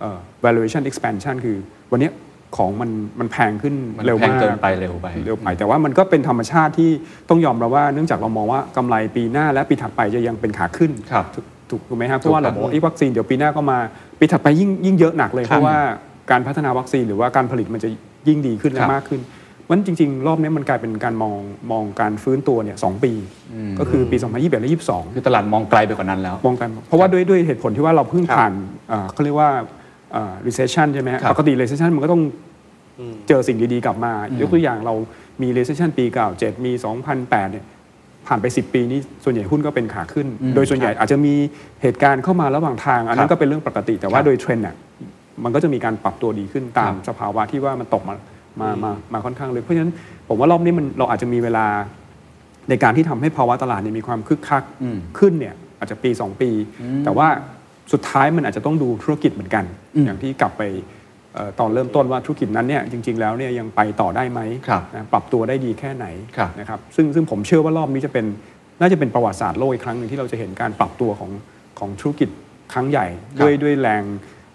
[0.00, 1.56] เอ่อ valuation expansion คือ
[1.92, 2.12] วันเนี้ย
[2.56, 6.90] ของมันมันแพงขึ้นมันเร็วแพงมากเกินไปเร็วไปเร็วไป แต่ว่ามันก็เป็นธรรมชาติที่
[7.28, 13.78] ต้องยอมรับว่าเนื่องจากเรามองว่ากำไรปีหน้าและปีถัดไปจะยังเป็นขาขึ้นครับถูกถูกถูกไหมครับเพราะว่าถูกครัเราบบอกว่าไอ้วัคซีนเดี๋ยวปีหน้าก็มา
[14.18, 15.78] ปีถัดไปยิ่งยิ่งเยอะหนักเลยครับเพราะว่า
[16.30, 17.88] การพัฒนาวัคซีนหรือว่าการผลิตมันจะ
[18.28, 19.20] ยิ่งดีขึ้นคและรับมากขึ้น
[19.70, 21.36] มันจริง ๆ รอบนี้มันกลายเป็นการมอง
[21.72, 23.12] มองการฟื้นตัวเนี่ยสองปี
[23.54, 28.52] อืมก็คือปี 2021 และ 22 คือตลาดมองไกลไปกว่านั้นแล้วมองกันเพราะว่าด้วยด้วยเหตุผลที่ว่าเราเพิ่งครับผ่าน
[28.88, 29.66] เอ่อเขาเรียกว่าเอ่อ
[30.46, 32.22] recession ใช่ไหมฮะครับปกติ recession มันก็ต้อง
[32.98, 34.94] อืมเจอสิ่งดีๆ กลับมาอืมยกตัวอย่างเรา
[35.42, 36.72] มี recession ปี97มี
[37.12, 37.64] 2008เนี่ย
[38.26, 41.34] ผ่านไป 10 ปีนี้ส่วนใหญ่หุ้นก็เป็นขาขึ้นอืมโดยส่วนใหญ่อาจจะมี
[41.82, 44.76] เหตุการณ์เข้ามาระหว่างทาง อันนั้ครันบก็เป็นเรื่องปกติ แต่ว่าครับโดยเทรนด์น่ะ
[45.44, 48.14] มันก็จะมีการปรับตัวดีขึ้นตามครับสภาวะที่ว่ามันตกมา
[48.60, 49.92] มามามาค่อนข้างลึกเพราะฉะนั้น
[50.28, 51.66] ผมว่ารอบนี้มันเราอาจจะมีเวลา
[52.68, 56.50] ในการที่ทำให้ภาวะตลาดเนี่ยมีความคึกคักอืมขึ้นเนี่ยอาจจะปี 2 ปี
[57.04, 57.28] แต่ว่า
[57.92, 60.62] สุดท้ายมันอาจจะต้องดูธุรกิจเหมือนกันอืมอย่างที่กลับไป
[61.34, 68.26] เอ่อตอนเริ่มต้นว่าธุรกิจนั้นเนี่ยจริง ๆ แล้วเนี่ยยังไปต่อได้ไหมครับนะปรับตัวได้ดีแค่ไหนครับนะครับซึ่งซึ่งผมเชื่อว่ารอบนี้จะเป็น
[68.80, 71.30] น่าจะเป็นประวัติศาสตร์โลกอีกครั้งหนึ่งที่เราจะเห็นการปรับตัวของ
[71.78, 72.28] ของธุรกิจ
[72.72, 73.06] ครั้งใหญ่
[73.38, 74.02] ครับด้วยด้วยแรง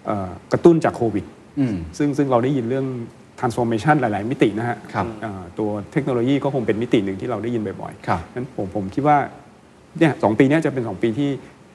[0.06, 1.26] เอ่อกระตุ้นจากโควิด
[1.60, 2.88] อืมซึ่งซึ่งเราได้ยินเรื่อง
[3.40, 9.18] transformation หลาย ๆ มิตินะฮะครับเอ่อตัวเทคโนโลยีก็คงเป็นมิติหนึ่งที่เราได้ยินบ่อยครับๆนั้นผมผมคิดว่า
[10.00, 11.30] เนี่ยสองปีเนี้จะเป็น 2 ปีที่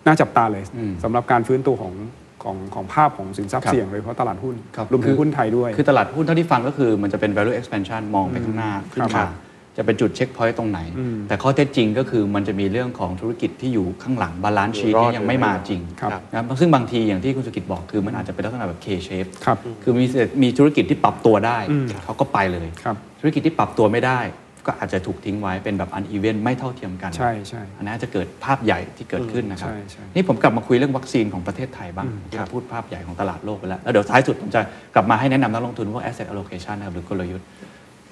[0.08, 1.94] น่าจับตาเลยอืมสำหรับการฟื้นตัวของ
[2.42, 9.30] ของของภาพของสินทรัพครัย์บเสี่ยงโดยเฉพาะตลาดหุ้นครับรวมถึคืงอหุ้นไทยด้วย คือตลาดหุ้นเท่าที่ฟังก็คือมันจะเป็น value expansion มองไปข้างหน้าขึ้นครัมาบ
[9.76, 20.04] จะเป็นจุด checkpoint ตรงไหนอืมแต่ข้อเท็จจริงก็คือมันจะมีเรื่องของธุรกิจที่อยู่ข้างหลัง balance sheet อยู่ตลอดยังไม่มาจริงครับนะครับซึ่งบางทีอย่างที่คุณสุกิจบอกคือมันอาจจะเป็นลักษณะแบบ K shape ครับคือมี
[20.42, 24.20] มีธุรกิจที่ปรับตัวได้อืมเขาก็ไปเลยครับธุรกิจที่ปรับตัวไม่ได้
[24.68, 34.60] ก็อาจจะถูกทิ้งไว้เป็นแบบ uneven ไม่เท่าเทียมกันใช่ใช่อันนั้นจะเกิดภาพใหญ่ที่เกิดขึ้นนะครับใช่ใช่นี่ผมกลับมาคุยเรื่องวัคซีนของประเทศไทยบ้างที่เราพูดภาพใหญ่ของตลาดโลกไปแล้ว แล้วเดี๋ยวท้ายสุดผมจะ
[34.94, 37.46] กลับมาให้แนะนำนักลงทุนว่า asset allocation นะครับหรือกลยุทธ์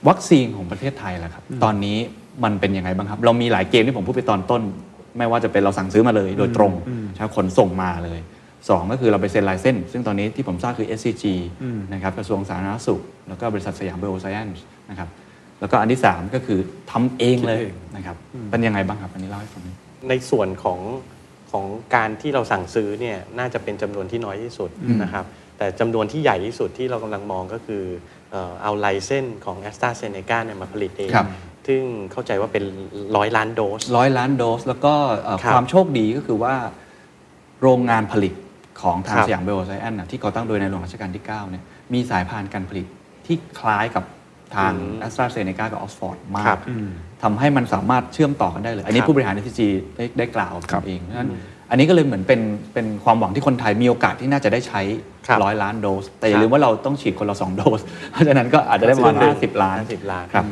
[0.09, 1.99] วัคซีนของประเทศไทยล่ะครับตอนนี้
[2.45, 4.62] มันเป็นยังไงบ้างครับ เรามีหลายเกมที่ผมพูดไปตอนต้น
[5.19, 6.73] ไม่ว่าจะเป็นเราสั่งซื้อมาเลย โดยตรง
[7.14, 8.21] ใช่ขนส่งมาเลย
[8.69, 11.25] สองก็คือเราไปเซ็นลายเส้น ซึ่งตอนนี้ที่ผมทราบคือ SCG
[11.92, 15.09] นะครับกระทรวงสาธารณสุข แล้วก็บริษัทสยามเบลไซแอนส์นะครับ
[15.61, 16.59] แล้วก็อันที่ 3 ก็คือ
[16.90, 18.16] ทำเองเลยคิดเองนะครับ
[18.51, 19.77] เป็นยังไงบ้างครับอันนี้เล่าให้ฟังหน่อย
[20.09, 20.81] ในส่วนของ
[21.51, 21.64] ของ
[21.95, 24.71] การที่เราสั่งซื้อเนี่ยน่าจะเป็นจำนวนที่น้อยที่สุด
[25.03, 25.25] นะครับ
[25.59, 27.83] แต่จำนวนที่ใหญ่ที่สุดที่เรากำลังมองก็คือ
[28.31, 31.29] เอ่อเอา license ของ AstraZeneca เนี่ยมาผลิตเองครับ
[31.66, 32.64] ซึ่งเข้าใจว่าเป็น
[33.16, 36.55] ร้อยล้านโดสร้อยล้านโดส แล้วก็เอ่อครับความโชคดีก็คือว่า
[37.62, 38.35] โรงงานผลิต
[38.83, 42.87] ของทางครับสยามไบโอไซเอนซ์นะที่ก่อตั้งโดยในหลวงรัชกาลที่ 9 เนี่ยมีสายพานการผลิต
[43.27, 44.05] ที่คล้ายกับ
[44.57, 46.61] ทางอืมแอสตราเซเนกากับออกซ์ฟอร์ดมากครับ
[47.23, 49.61] ทำให้มันสามารถเชื่อมต่อกันได้เลย อันนี้ครับผู้บริหาร SCG
[49.97, 51.31] ได้ได้กล่าวครับเองเพราะฉะนั้น
[51.71, 52.40] อันนี้ก็เลยเหมือนเป็น
[52.75, 54.81] เป็นความหวังที่คนไทยมีโอกาสที่น่าจะได้ใช้
[55.27, 57.81] ครับร้อยล้านโดส แต่อย่าครับลืมว่าเราต้องฉีดคนละสองโดส
[58.12, 60.47] เพราะฉะนั้นก็อาจจะได้ประมาณ50ล้าน50ล้านครับ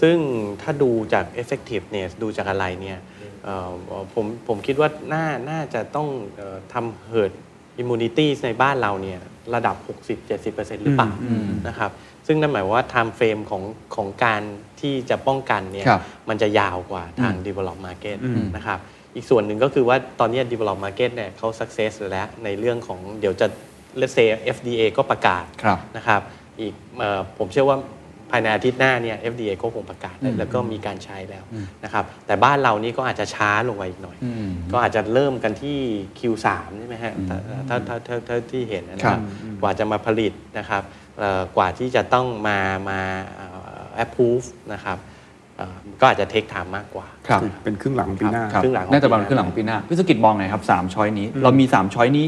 [0.00, 0.16] ซึ่ง
[0.62, 2.98] ถ้าดูจาก effectiveness ดูจากอะไรเนี่ย
[3.44, 3.70] เอ่อ
[4.14, 7.32] ผมผมคิดว่าน่าน่าจะต้องเอ่อทำ herd
[7.80, 9.20] immunity ในบ้านเราเนี่ย
[9.54, 9.76] ระดับ
[10.30, 11.10] 60-70%หรือเปล่า
[11.68, 11.90] นะครับ
[12.32, 13.62] ซึ่งนั่นหมายความว่า time frame ของ
[13.94, 14.42] ของการ
[14.80, 18.18] ที่จะป้องกันเนี่ยครับมันจะยาวกว่าทาง develop market
[18.56, 18.78] นะครับ
[19.14, 23.46] อีกส่วนหนึ่งก็คือว่าตอนนี้ develop market เนี่ยเขา success แล้วในเรื่องของเดี๋ยวจะ
[24.00, 26.20] let's say FDA ก็ประกาศ ครับ นะครับ
[26.60, 27.78] อีกเอ่อผมเชื่อว่า
[28.30, 31.44] ภายในอาทิตย์หน้าเนี่ย FDA ก็คงประกาศแล้วแล้วก็มีการใช้แล้ว
[31.84, 35.78] นะครับแต่บ้านเรานี่ก็อาจจะช้าลงไปอีกหน่อย อืมก็อาจจะเริ่มกันที่
[36.18, 36.46] Q3
[36.78, 37.38] ใช่ไหมฮะถ้า
[37.68, 39.18] ถ้าถ้าถ้าถ้าที่เห็นนะครับ
[39.60, 41.09] กว่าจะมาผลิตนะครับเอ่อ
[41.56, 42.58] กว่าที่จะต้องมา
[42.90, 43.00] มา
[43.34, 43.46] เอ่
[43.78, 44.98] อ approve นะครับ
[45.56, 52.26] เอ่อก็อาจจะ take time มากกว่าครับเป็นครึ่งหลังของปีหน้าครับครึ่งหลังของน่าจะประมาณปีหน้าครึ่งหลังของปีหน้าพิสกิจมองไงครับสาม choice นี้ เรามีสาม choice นี้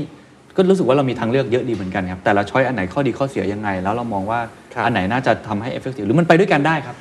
[0.57, 4.40] ก็รู้สึกว่าเรามีทางเลือกเยอะดีเหมือนกันครับ แต่ละ choice อันไหนข้อดีข้อเสียยังไง แล้วเรามองว่า
[4.74, 6.96] ครับอันไหนน่าจะทำให้ effective หรือมันไปด้วยกันได้ครับ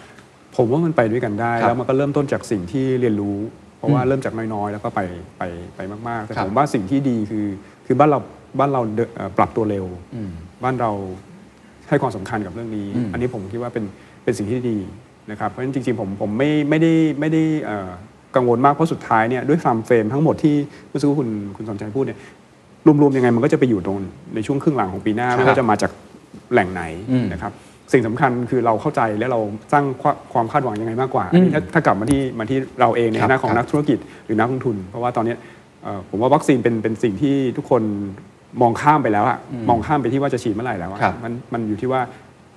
[0.57, 3.37] ผมว่ามันไปด้วยกันได้ครับแล้วมันก็เริ่มต้นจากสิ่งที่เรียนรู้
[3.77, 5.01] เพราะว่าอืมเริ่มจากน้อยๆ แล้วก็ไป
[5.37, 5.43] ไป
[5.75, 7.45] ไปมากๆ แต่ครับผมว่าสิ่งที่ดีคือ
[7.85, 8.19] คือบ้านเรา
[8.59, 10.31] บ้านเราเดินเอ่อปรับตัวเร็วอืม
[10.63, 10.91] บ้านเรา
[11.91, 13.83] ให้ความสำคัญกับเรื่องนี้อืมอันนี้ผมคิดว่าเป็น
[14.23, 14.77] เป็นสิ่งที่ดี
[15.31, 17.89] นะครับเพราะฉะนั้นจริงๆผมผมไม่ไม่ได้ไม่ได้เอ่อ
[18.35, 20.55] กังวลมากเพราะสุดท้ายเนี่ยด้วยฟาร์มเฟรมทั้งหมดที่
[20.89, 22.19] เมื่อสักครู่คุณคุณสนใจพูดเนี่ย
[23.01, 23.97] รวมๆยังไงมันก็จะไปอยู่ตรง
[24.35, 25.91] ในช่วงครึ่งหลังของปีหน้าครับไม่ว่าจะมาจาก
[26.51, 27.53] แหล่งไหนอืมนะครับ
[27.91, 29.39] สิ่งสำคัญคือเราเข้าใจและเรา
[29.73, 35.37] สร้างความความคาดหวังยังไงมากกว่าอันนี้ถ้าถ้ากลับมาที่มาที่เราเองในครับฐานะของครับนักธุรกิจหรือนักลงทุน เพราะว่าตอนเนี้ย
[35.83, 37.83] เอ่อผมว่าวัคซีนเป็นเป็นสิ่งที่ทุกคน
[38.61, 39.37] มองข้ามไปแล้วอะ
[39.69, 42.01] มองข้ามไปที่ว่าจะฉีดเมื่อไหร่แล้วอะครับมันมันอยู่ที่ว่า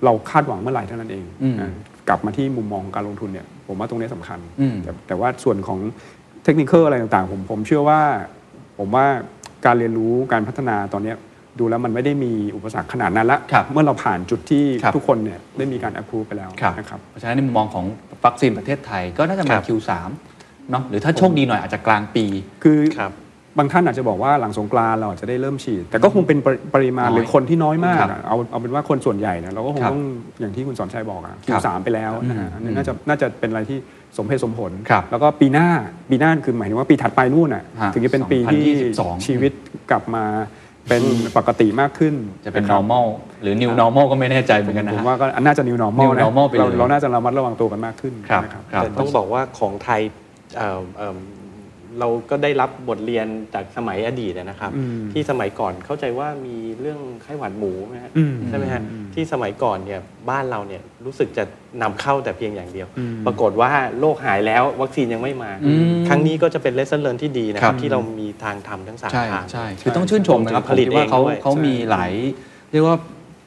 [0.05, 1.71] เราคาดหวังเมื่อไหร่เท่านั้นเองอืมนะ
[2.07, 5.79] กลับมาที่มุมมองการลงทุนเนี่ยผมว่าตรงนี้สำคัญอืมแต่แต่ว่าส่วนของ
[6.43, 7.99] เทคนิคอะไรต่างๆ ผมผมเชื่อว่า
[8.77, 9.05] ผมว่า
[9.65, 11.17] การเรียนรู้การพัฒนาตอนเนี้ย
[11.59, 17.85] ดูแล้วมันไม่ได้มีอุปสรรคขนาดนั้นละครับเมื่อเราผ่านจุดที่ครับทุกคนเนี่ยได้มีการ approve ไปแล้วครับนะครับเพราะฉะนั้นในมุมมองของ
[18.25, 19.91] วัคซีนประเทศไทยก็น่าจะคมารับ Q3
[20.71, 22.25] เนาะหรือถ้าโชคดีหน่อยอาจจะกลางปี
[22.63, 23.09] คือครั
[23.55, 30.01] บบางท่านอาจจะบอกว่าหลังสงกรานต์เราอาจจะได้เริ่มฉีด แต่ก็คงเป็นปริปริมาณน้อยหรือคนที่น้อยมากครับอะเอาเอาเป็นว่าคนส่วนใหญ่เนี่ยเราก็คงครับต้อง
[30.39, 33.77] อย่างที่คุณสอนชัยบอกอะครั Q3 บไปแล้วนะฮะอันนี้อืมน่าจะน่าจะเป็นอะไรที่
[34.17, 35.67] สมเหตุสมผลครับแล้วก็ปีหน้า
[36.09, 38.63] ปีหน้าคือหมายถึงว่าปีถัดไปนู่นน่ะฮะถึงจะเป็นปีที่
[38.95, 39.51] 2022ชีวิต
[39.91, 40.25] กลับมา
[40.89, 41.03] เป็น
[41.37, 42.13] ปกติมากขึ้น
[42.45, 43.05] จะเป็นครับ normal
[43.41, 50.01] หรือ new normal ก็ไม่แน่ใจเหมือนกันนะผมฮะว่าก็น่าจะ new normal นะ new normal ไปเลยเราเราน่าจะระมัดระวังตัวกันมากขึ้นครับนะครับครับแต่ต้องบอกว่าของไทย
[51.97, 58.81] เอ่อเอิ่มเราก็ได้รับบทเรียนจากสมัยอดีตนะครับอืมที่สมัยก่อนเข้าใจว่ามีเรื่องไข้หวัดหมูไหมฮะอืมใช่ไหมฮะ
[59.13, 61.43] ที่สมัยก่อนเนี่ยบ้านเราเนี่ยรู้สึกจะ
[61.81, 72.11] นำเข้าแต่เพียงอย่างเดียวอืมปรากฏว่าโรคหายแล้ววัคซีนยังไม่มาอืมครั้งนี้ก็จะเป็น lesson learned ที่ดีนะคครัรับบที่เรามีทางทำทั้งสามใช่ทางใช่คือต้องชื่นชมนะครับผลิตผมคิดว่าเขาเองด้วยเขาใช่มีหลาย
[72.71, 72.97] เรียกว่า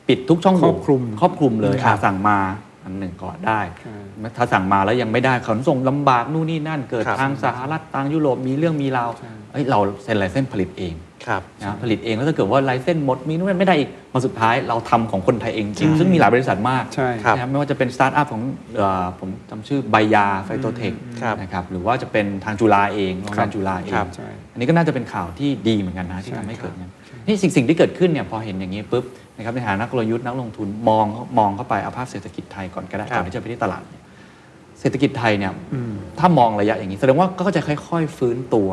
[0.08, 2.38] ปิดทุกช่องโหครว่อบคลุมครอบคลุมเลยครับอะสั่งมา
[2.84, 3.96] อันหนึ่งก่อนได้ใช่
[4.36, 9.10] ถ้าสั่งมาแล้วยังไม่ได้ขนส่งลำบากนู่นนี่นั่นเกิดครับทางสหรัฐทางยุโรปมีเรื่องมีราว
[9.52, 10.94] เอ้ยเราเซ็น license ผลิตเอง
[11.26, 18.42] ครับนะผลิตเองแล้วถ้าเกิดว่า license หมดมีนู่นไม่ได้อีกมาสุดท้ายเราทำของคนไทยเองจริงซึ่งมีหลายบริษัทมากใช่ครับนะครับไม่ว่าจะเป็นสตาร์ทอัพของ
[18.76, 26.92] เอ่อผมจำชื่อใบยาไฟโตเทคครับนะครับหรือว่าจะเป็นทางจุฬาเองโรงงานจุฬาเองครับใช่อันนี้ก็น่าจะเป็นข่าวที่ดีเหมือนกันนะที่ใช่ทำให้ครับเกิดงั้น
[27.26, 29.04] นี่สิ่งสิ่งที่เกิดขึ้นเนี่ยพอเห็นอย่างนี้ปุ๊บ
[29.36, 31.06] นะครับในฐานะนักกลยุทธ์นักลงทุนมอง
[31.38, 33.82] มองเข้าไปเอาภาพเศรษฐกิจไทยก่อนก็ได้ครับก่อนที่จะไปที่ตลาด
[34.78, 38.70] เนี่ยเศรษฐกิจไทยเนี่ยอืมถ้ามองระยะอย่างนี้ แสดงว่าก็จะค่อย ๆ ฟื้นตัว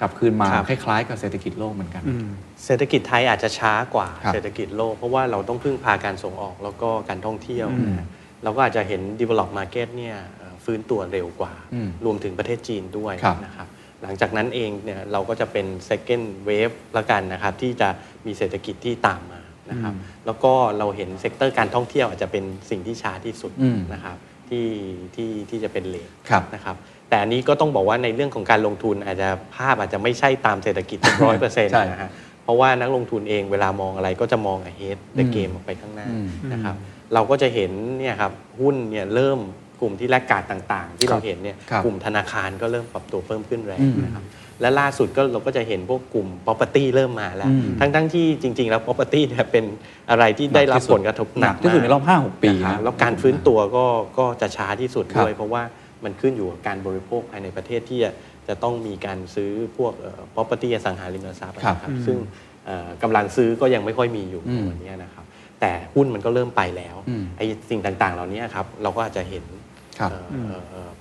[0.00, 2.28] กลับคืนมาครับคล้ายๆ กับเศรษฐกิจโลกเหมือนกันอืม
[2.64, 8.06] เศรษฐกิจไทยอาจจะช้ากว่าครับเศรษฐกิจโลก เพราะว่าเราต้องพึ่งพาการส่งออกแล้วก็การท่องเที่ยวอืมนะฮะ
[8.42, 13.68] เราก็อาจจะเห็น develop market เนี่ยเอ่อฟื้นตัวเร็วกว่าอืมรวมถึงประเทศจีนด้วยครับนะครับ
[14.02, 17.88] หลังจากนั้นเองเนี่ยเราก็จะเป็น second wave ละกันนะครับที่จะ
[18.26, 19.94] มีเศรษฐกิจที่ตามมานะครับ
[20.26, 24.16] แล้วก็เราเห็น sector การท่องเที่ยวอาจจะเป็นสิ่งที่ช้าที่สุดอืมนะครับ
[24.48, 24.68] ที่
[25.14, 26.76] ที่ที่จะเป็น late ครับ นะครับ
[27.08, 32.10] แต่อันนี้ก็ต้องบอกว่าในเรื่องของการลงทุนอาจจะภาพอาจจะไม่ใช่ตามเศรษฐกิจร้อยเปอร์เซ็นต์ใช่ นะฮะ
[32.44, 36.76] เพราะว่านักลงทุนเองเวลามองอะไรก็จะมอง ahead ในอืมเกมออกไปข้างหน้าอืม นะครับ
[37.14, 39.38] เราก็จะเห็นเนี่ยครับหุ้นเนี่ยเริ่ม
[39.80, 44.24] กลุ่มที่แลกการดต่างๆ ที่เราเห็นเนี่ยครับ กลุ่มธนาคารก็เริ่มปรับตัวเพิ่มขึ้นแรงอืมนะครับ
[44.60, 49.64] และล่าสุดก็เราก็จะเห็นพวกกลุ่ม property เริ่มมาแล้วอืมทั้งๆที่จริง ๆ แล้ว property เนี่ยเป็น
[50.10, 53.86] อะไรที่ได้รับผลกระทบหนักที่สุดในรอบห้าหกปีนะครับนะแล้วการฟื้นตัวก็
[54.18, 55.62] ก็จะช้าที่สุดครับด้วย เพราะว่า
[56.04, 58.10] มันขึ้นอยู่กับการบริโภคภายในประเทศที่จะ
[58.48, 62.16] จะต้องมีการซื้อพวกเอ่อ property อสังหาริมทรัพย์ครับนะครับซึ่ง
[62.66, 65.24] เอ่อกำลังซื้อก็ยังไม่ค่อยมีอยู่อืมวันนี้นะครับ
[65.60, 69.44] แต่หุ้นมันก็เริ่มไปแล้วอืมไอ้สิ่งต่างๆ เหล่านี้ครับเราก็อาจจะเห็น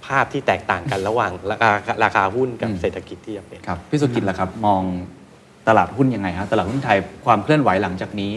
[0.10, 1.72] ครับเอ่อเอ่อเอ่อภาพที่แตกต่างกันระหว่างราคา
[2.04, 4.82] ราคาหุ้นกับอืมเศรษฐกิจที่จะเป็นครับพี่สุกิจล่ะครับมอง
[5.68, 8.32] ตลาดหุ้นยังไงฮะตลาดหุ้นไทยความเคลื่อนไหวหลังจากนี้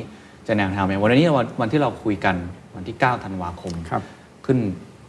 [0.47, 2.37] จะแนวทางไหมวันนี้วันวันที่เราคุยกัน
[2.77, 4.03] วันที่ 9 ธันวาคมครับ
[4.47, 4.59] ขึ้น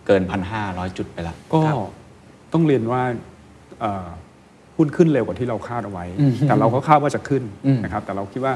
[0.07, 0.21] เกิน
[0.59, 1.77] 1,500 จุดไปแล้วก็ครับ
[2.53, 3.01] ต้องเรียนว่า
[3.79, 4.07] เอ่อ
[4.77, 8.53] หุ้นขึ้นเร็วกว่าที่เราคาดเอาไว้อืมแต่เราก็คาดว่าจะขึ้นอืมนะครับแต่เราคิดว่า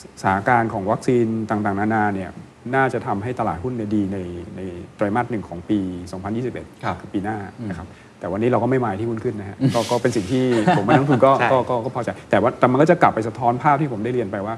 [0.00, 2.30] สถานการณ์ของวัคซีนต่างๆ นานาเนี่ย
[2.74, 4.18] น่าจะทำให้ตลาดหุ้นเนี่ยดีใน
[4.56, 4.60] ใน
[4.96, 5.78] ไตรมาสหนึ่งของปี
[6.32, 7.86] 2021ครับคือปีหน้าอืมนะครับ
[8.18, 10.44] แต่วันนี้เราก็ไม่หมายที่หุ้นขึ้นนะฮะก็ก็เป็นสิ่งที่
[10.76, 14.54] ผมไม่นักลงทุนก็ใช่ก็ก็ก็พอใจแต่ว่าแต่มันก็จะกลับไปสะท้อนภาพที่ผมได้เรียนไปว่า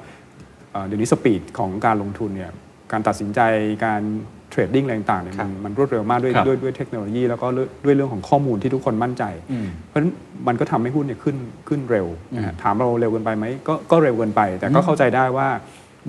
[0.72, 2.50] เอ่อเดี๋ยวนี้ speed ของการลงทุนเนี่ย
[2.92, 3.40] การตัดสินใจ
[3.84, 4.02] การ
[4.50, 10.12] trading อะไรต่างๆเนี่ยครัมับนมันรวดเร็วมากด้วยครับด้วยด้วยเทคโนโลยี แล้วก็ด้วยด้วยเรื่องของข้อมูลที่ทุกคนมั่นใจอืมเพราะฉะนั้น
[10.46, 11.36] มันก็ทำให้หุ้นเนี่ยขึ้น
[11.68, 15.48] ขึ้นเร็วนะฮะอืมถามเราเร็วเกินไปไหมก็ก็เร็วเกินไป แต่ก็เข้าใจได้ว่า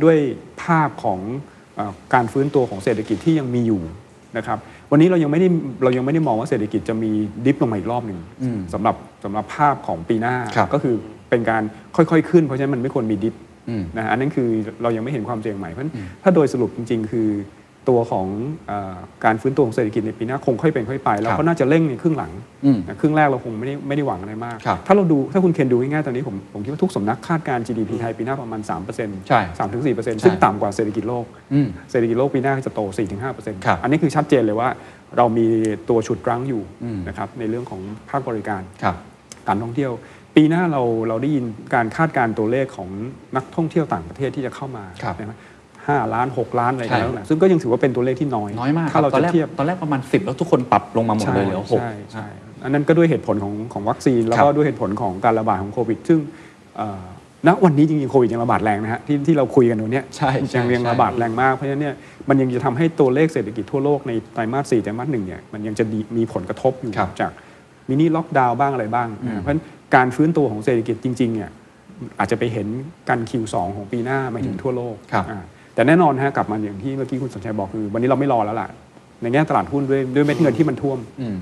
[0.04, 0.18] ด้วย
[0.62, 1.44] ภาพของเอ่อ
[2.14, 3.82] การฟื้นตัวของเศรษฐกิจที่ยังมีอยู่
[4.38, 4.58] นะครับ
[4.92, 5.48] วันนี้เรายังไม่ได้
[5.84, 7.12] เรายังไม่ได้มองว่าเศรษฐกิจจะมี
[7.46, 10.96] ดิฟลงมาอีกรอบหนึ่งอืมสำหรับสำหรับภาพของปีหน้าครับก็คือ
[11.30, 11.64] เป็นการ
[11.96, 13.36] ค่อยๆขึ้น เพราะฉะนั้นมันไม่ควรมีดิฟ
[13.70, 14.50] อืมนะฮะอันนั้นคือ
[14.82, 17.28] เรายังไม่เห็นความเสี่ยงใหม่เพราะฉะนั้นถ้าโดยสรุปจริง ๆ คือ
[17.90, 18.28] ตัวของ
[18.68, 18.96] เออ
[19.26, 22.32] การฟื้นตัวของเศรษฐกิจในปีหน้าคงค่อยเป็นค่อยไป แล้วครับก็น่าจะเร่งในครึ่งหลัง
[22.66, 28.62] อืมนะครึ่งแรกเราคงไม่ได้ไม่ได้หวังอะไรมากครับถ้าเราดูถ้าคุณเคนดูง่ายๆตอนนี้ผมผมคิดว่าทุกสำนักคาดการณ์ GDP ไทยปีหน้าประมาณ
[28.96, 32.82] 3%ใช่3ถึง4%ใช่ซึ่งต่ำกว่าเศรษฐกิจโลกอืมเศรษฐกิจโลกปีหน้าจะโต
[33.24, 34.70] 4-5%ครับอันนี้คือชัดเจนเลยว่า
[35.18, 35.48] เรามี
[35.90, 38.96] ตัวฉุดรั้งอยู่อืมนะครับในเรื่องของภาคบริการครับ
[39.48, 39.92] การท่องเที่ยว
[40.36, 41.46] ปีหน้าเราเราได้ยิน
[41.76, 42.90] การคาดการณ์ตัวเลขของ
[43.36, 44.86] นักท่องเที่ยวต่างประเทศที่จะเข้ามา
[45.88, 52.26] ครับนะห้าล้านหกล้านอะไรใช่กันแล้วแหละซึ่งก็ยังถือว่าเป็นตัวเลขที่น้อย น้อยมากถ้าเราตอนจะแรกเทียบตอนแรกประมาณ 10 แล้วทุกคนปรับลงมาหมดเลยเหลือหกใช่ใช่
[52.64, 56.20] อันนั้นก็ด้วยเหตุผลของของวัคซีน แล้วก็ด้วยเหตุผลของการระบาดของโควิด ซึ่ง
[56.78, 57.04] เอ่อ
[57.48, 61.96] ณวันนี้จริงๆโควิดยังระบาดแรงนะฮะที่ที่เราคุยกันตรงเนี้ยใช่ใช่ยังยังใช่ระบาดแรงมากเพราะฉะนั้นเนี่ย
[62.30, 67.32] มันยังจะทำให้ตัวเลขเศรษฐกิจทั่วโลกในไตรมาสสี่ไตรมาสหนึ่งเนี่ยมันยังจะดีมีผลกระทบอยู่ครับจาก
[67.90, 69.62] มินิล็อกดาวน์บ้างอะไรบ้างนะฮะเพราะฉะนั้น
[69.96, 71.50] การฟื้นตัวของเศรษฐกิจจริงๆเนี่ย
[72.20, 72.68] อาจจะไปเห็น
[73.10, 75.44] กัน Q2 ของปีหน้าหมายถึงทั่วโลกครับอ่า
[75.76, 78.68] แต่แน่นอนฮะกลับมาอย่างที่เมื่อกี้คุณสนชัยบอกคือ วันนี้เราไม่รอแล้วล่ะ
[79.22, 81.38] ในแง่ตลาดหุ้นด้วยด้วยเม็ดเงินที่มันท่วมอืม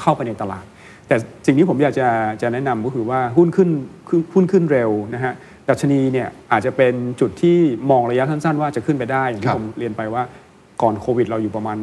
[0.00, 0.64] เข้าไปในตลาด
[1.08, 2.08] แต่สิ่งที่ผมอยากจะ
[2.42, 3.70] จะแนะนำก็คือว่าหุ้นขึ้น
[4.08, 5.32] ขึ้นหุ้นขึ้นเร็วนะฮะ
[5.68, 7.56] ดัชนีเนี่ยอาจจะเป็นจุดที่
[7.90, 10.22] มองระยะสั้นๆ ว่าจะขึ้นไปได้อย่างที่ครับผมเรียนไปว่า
[10.82, 11.78] ก่อนโควิดเราอยู่ประมาณ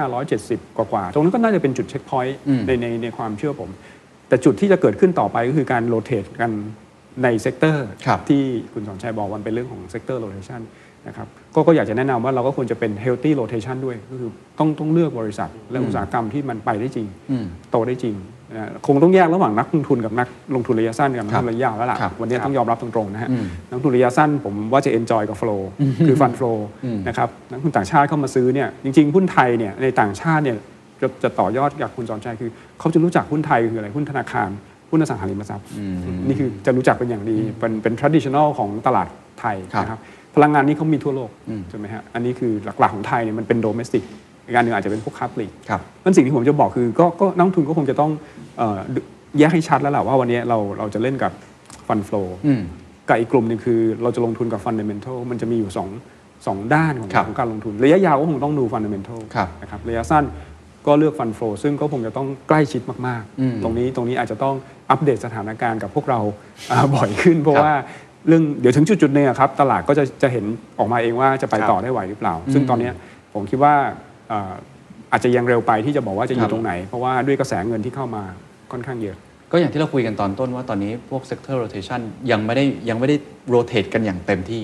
[0.00, 3.70] 1,570 กว่าๆตรงนั้นก็น่าจะเป็นจุด checkpoint อืมในในในความเชื่อผม
[4.28, 6.50] แต่จุดที่จะเกิดขึ้นต่อไปก็คือการ rotate กัน
[7.22, 8.42] ใน sector ครับที่
[8.72, 10.60] คุณสอนชัยบอกว่ามันเป็นเรื่องของเซกเตอร์โรเ t ชัน
[11.08, 18.16] นะครับก็ก็อยากจะแนะนำว่าเราก็ควรจะเป็น healthy rotation ด้วยก็คือต้องต้องเลือกบริษัท และอุตสาหกรรมที่มันไปได้จริงอืมโตได้จริง
[18.54, 25.60] นะคงต้องแยกระหว่างนักลงทุนกับนักลงทุนระยะสั้นกับนักครัลบงทุนระยะยาวแล้วล่ะครับวันนี้ต้องยอมรับตรงๆนะฮะอืมนักลงทุนระยะสั้นผมว่าจะ enjoy กับ flow
[26.06, 30.56] คือ fund flow อืมนะครับนักลงทุนต่างชาติเข้ามาซื้อเนี่ยจริงๆหุ้นไทยเนี่ยในต่างชาติเนี่ย
[31.00, 34.50] จะจะต่อยอดจากคุณสอนชัยคือ เขาจะรู้จักหุ้นไทยคืออะไรหุ้นธนาคาร
[34.90, 35.96] หุ้นอสังหาริมทรัพย์อืม
[36.28, 39.06] นี่คือจะรู้จักเป็นอย่างดีเป็นเป็น traditional ของตลาด
[39.40, 40.00] ไทยครับนะครับ
[40.34, 44.02] พลังงานนี่เขามีทั่วโลกอืมใช่ไหมฮะอันนี้คือหลักๆของไทยเนี่ยมันเป็น domestic
[44.46, 48.10] อีกอันหนึ่งอาจจะเป็นพวกค้าปลีกครับนั่นสิ่งที่ผมจะบอกคือก็ก็นักลงทุนก็คงจะต้อง
[48.58, 48.78] เอ่อ
[49.38, 51.32] แยกให้ชัดแล้วแหละว่าวันนี้เราเราจะเล่นกับ
[51.86, 52.62] fund flow อืม
[53.08, 55.88] กับอีกกลุ่มหนึ่งคือเราจะลงทุนกับ fundamental มันจะมีอยู่สอง
[56.46, 60.24] สองด้านของครับของการลงทุน ระยะยาวก็คงต้องดู fundamental ครับนะครับระยะสั้น
[60.86, 64.54] ก็เลือก fund flow ซึ่งก็คงจะต้องใกล้ชิดมากอืมๆตรงนี้ตรงนี้อาจจะต้อง
[64.90, 66.20] อัปเดตสถานการณ์กับพวกเรา
[66.70, 67.74] อ่าบ่อยขึ้น เพราะครับว่า
[68.28, 70.44] เรื่องเดี๋ยวถึงจุดจุดๆหนึงอะครับตลาดก็จะจะเห็น
[70.78, 72.94] ออกมาเองว่าจะไปครับต่อได้ไหวหรือเปล่า ซึ่งตอนเนี้ย
[73.34, 73.74] ผมคิดว่า
[74.28, 74.52] เอ่อ
[75.12, 78.22] อาจจะยังเร็วไปที่จะบอกว่าจะอครัยู่บ ตรงไหน เพราะว่าด้วยกระแสเงินที่เข้ามา
[78.72, 79.16] ค่อนข้างเยอะ
[79.52, 83.16] ก็อย่างที่เราคุยกันตอนต้นว่าตอนนี้พวก sector rotation ยังไม่ได้ยังไม่ได้
[83.54, 84.62] rotate กันอย่างเต็มที่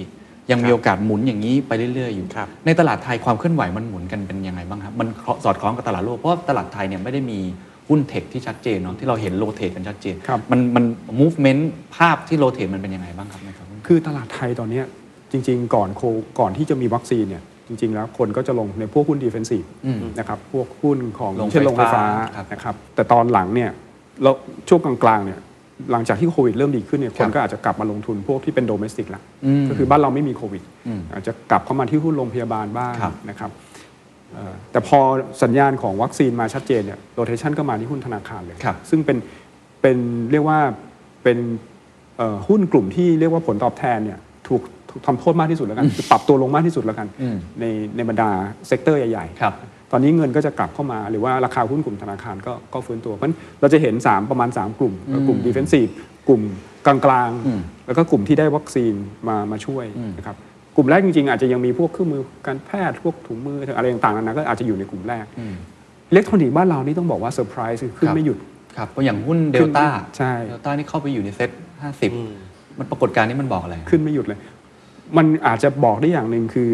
[0.50, 5.08] ยังมีโอกาสหมุนอย่างนี้ไปเรื่อย ๆ อยู่ ครับ ในตลาดไทยความเคลื่อนไหวมันหมุนกันเป็นยังไงบ้างครับ มัน
[5.44, 7.40] สอดคล้องกับตลาดโลก เพราะว่าตลาดไทยเนี่ยไม่ได้มี
[7.88, 10.84] หุ้น tech ที่ชัดเจนเนาะที่เราเห็น rotate กันชัดเจนครับมันมัน
[11.20, 11.62] movement
[11.96, 14.84] ภาพที่ rotate มันเป็นยังไงบ้างครับในครับคือตลาดไทยตอนเนี้ย
[15.32, 16.02] จริง ๆ ก่อนโค
[16.38, 22.04] ก่อนที่จะมีวัคซีนเนี่ยจริง ๆ แล้วคนก็จะลงในพวกหุ้น defensive อืมนะครับพวกหุ้นของโรงไฟเช่นโรงไฟฟ้าฟ้า
[22.36, 23.70] ครับนะครับแต่ตอนหลังเนี่ย
[24.22, 24.30] เรา
[24.68, 25.38] ช่วงกลางๆเนี่ย
[25.92, 33.67] หลังจากที่โควิดเริ่มดีขึ้นเนี่ยคนก็อาจจะกลับมาลงทุนพวกที่เป็น domestic ละอืมก็คือบ้านเราไม่มีโควิดอืมอาจจะกลับเข้ามาที่หุ้นโรงพยาบาลบ้างครับนะครับเอ่อ
[34.72, 34.98] แต่พอ
[35.42, 39.18] สัญญาณของวัคซีนมาชัดเจนเนี่ย rotation ก็มาที่หุ้นธนาคารเลยครับซึ่งเป็น
[39.82, 39.98] เป็น
[40.32, 40.58] เรียกว่า
[41.22, 41.38] เป็น
[42.18, 47.64] เอ่อหุ้นกลุ่มที่เรียกว่าผลตอบแทนเนี่ยถูกถูกทำโทษมากที่สุดแล้วกันคือปรับตัวลงมากที่สุดแล้วกันอืมใน
[47.96, 48.30] ในบรรดา
[48.66, 55.86] sector ใหญ่ครับๆตอนนี้เงินก็จะกลับเข้ามาหรือว่าราคาหุ้นกลุ่มธนาคารก็ก็ฟื้นตัว เพราะฉะนั้นเราจะเห็น 3 ประมาณ 3 กลุ่มก็กลุ่ม defensive
[56.28, 56.42] กลุ่ม
[56.86, 58.94] กลางอืมๆแล้วก็กลุ่มที่ได้วัคซีน
[59.28, 60.36] มามาช่วยอืมนะครับ
[60.78, 65.54] กลุ่มแรกจริงๆ อาจจะยังมีพวกเครื่องมือการแพทย์พวกถุงมืออะไรต่างๆนานาก็อาจจะอยู่ในกลุ่มแรกอืม
[66.10, 68.38] อิเล็กทรอนิกส์บ้านเรานี่ต้องบอกว่าเซอร์ไพรส์คือขึ้นครับไม่หยุด
[68.76, 69.86] ครับเพราะอย่างหุ้นเดลต้า
[70.16, 71.50] ใช่เดลต้านี่เข้าไปอยู่ในเซ็ต
[71.82, 72.32] ห้าสิบอืม
[72.78, 74.38] มันปรากฏการณ์นี้มันบอกอะไร ขึ้นไม่หยุดเลย
[75.16, 76.72] มันอาจจะบอกได้อย่างหนึ่งคือ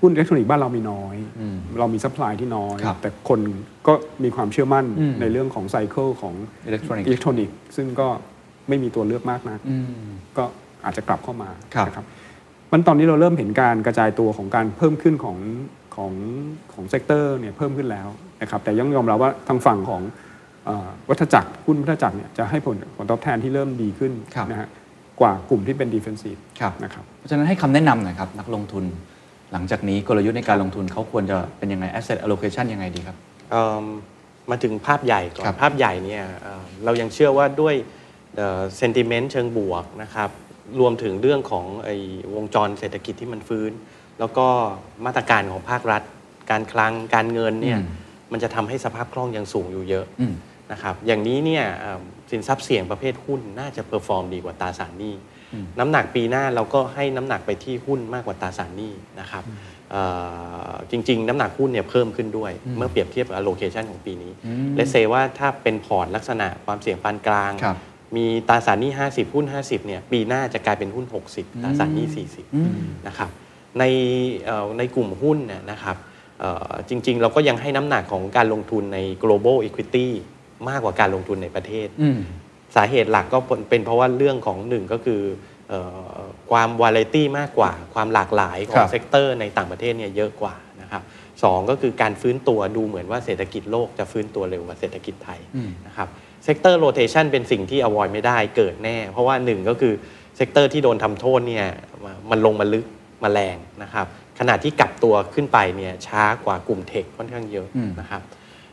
[0.00, 3.40] หุ้นอิเล็กทรอนิกส์บ้านเรามีน้อยอืมเรามี supply ที่น้อยครับแต่คน
[3.86, 3.92] ก็
[4.24, 6.34] มีความเชื่อมั่นอืมในเรื่องของ cycle ของ
[6.66, 8.08] อิเล็กทรอนิกส์อิเล็กทรอนิกส์ซึ่งก็
[8.68, 10.44] ไม่มีตัวเลือกมากนักอืมก็
[10.84, 12.06] อาจจะกลับเข้ามาครับนะครับ
[12.74, 15.38] มันตอนนี้เราเริ่มเห็นการกระจายตัวของการเพิ่มขึ้นของ
[15.96, 16.12] ของ
[16.72, 18.08] ของ sector เนี่ยเพิ่มขึ้นแล้ว
[18.42, 20.02] นะครับแต่ยังยอมรับว่าทางฝั่งของ
[20.64, 24.68] เอ่อวัฏจักรหุ้นวัฏจักรเนี่ยจะให้ผลผลตอบแทนที่เริ่มดีขึ้นครับนะฮะ
[25.20, 28.84] กว่ากลุ่มที่เป็น defensive ครับนะครับเพราะฉะนั้นให้คำแนะนำหน่อยครับ นักลงทุน
[29.52, 33.16] หลังจากนี้กลยุทธ์ในการลงทุนเขาควรจะเป็นยังไง asset allocation ยังไงดีครับ
[33.50, 33.84] เอิ่ม
[34.50, 37.74] มาถึงภาพใหญ่ก่อนครับภาพใหญ่เนี่ยเอ่อเรายังเชื่อว่าด้วย
[38.36, 40.30] เซนติเมนต์เชิงบวกนะครับ
[40.80, 41.96] รวมถึงเรื่องของไอ้
[42.34, 43.72] วงจรเศรษฐกิจที่มันฟื้น
[44.18, 44.46] แล้วก็
[45.04, 46.02] มาตรการของภาครัฐ
[46.50, 50.34] การคลังการเงินเนี่ยอืมมันจะทำให้สภาพคล่องยังสูงอยู่เยอะอืม
[50.72, 52.00] นะครับอย่างนี้เนี่ยเอ่อ
[52.30, 55.14] สินทรัพย์เสี่ยงประเภทหุ้นน่าจะ perform ดีกว่าตราสารหนี้
[55.78, 59.44] น้ำหนักปีหน้าเราก็ให้น้ำหนักไปที่หุ้นมากกว่าตราสารหนี้นะครับ
[59.90, 60.02] เอ่
[60.68, 67.78] อจริง ๆ น้ำหนักหุ้นเนี่ยเพิ่มขึ้นด้วย เมื่อเปรียบเทียบกับ allocation ของปีนี้อืมเลเซว่าถ้าเป็นพอร์ตลักษณะความเสี่ยงปานกลางครับ
[68.16, 73.30] มีตราสารหนี้ 50 หุ้น 50เนี่ยปีหน้าจะกลายเป็นหุ้น 60 ตราสารหนี้อืม40 นะครับ
[73.78, 73.84] ใน
[74.44, 75.96] เอ่อในกลุ่มหุ้นเนี่ยนะครับ
[76.40, 80.06] เอ่อจริง ๆ เราก็ยังให้น้ำหนักของการลงทุนใน global equity
[80.68, 82.18] มากกว่าการลงทุนในประเทศอืม
[82.76, 83.38] สาเหตุหลักก็
[83.70, 85.22] เป็นเพราะว่าเรื่องของหนึ่งก็คือ
[85.68, 85.80] เอ่
[86.16, 86.18] อ
[86.50, 91.02] ความวาไรตี้มากกว่า ความหลากหลายของครับ sector ในต่างประเทศเนี่ยเยอะกว่านะครับ
[91.44, 96.08] สองก็คือการฟื้นตัวดูเหมือนว่าเศรษฐกิจโลกจะฟื้นตัวเร็วกว่าเศรษฐกิจไทยอืมนะครับ
[96.44, 99.92] sector rotation เป็นสิ่งที่ avoid ไม่ได้เกิดแน่ เพราะว่าหนึ่งก็คือ
[100.36, 101.66] sector ที่โดนทำโทษเนี่ย
[102.30, 102.84] มันลงมาลึก
[103.22, 104.06] มาแรงนะครับ
[104.38, 108.22] ขณะที่กลับตัวขึ้นไปเนี่ยช้ากว่ากลุ่ม tech ค่อนข้างเยอะอืมนะครับ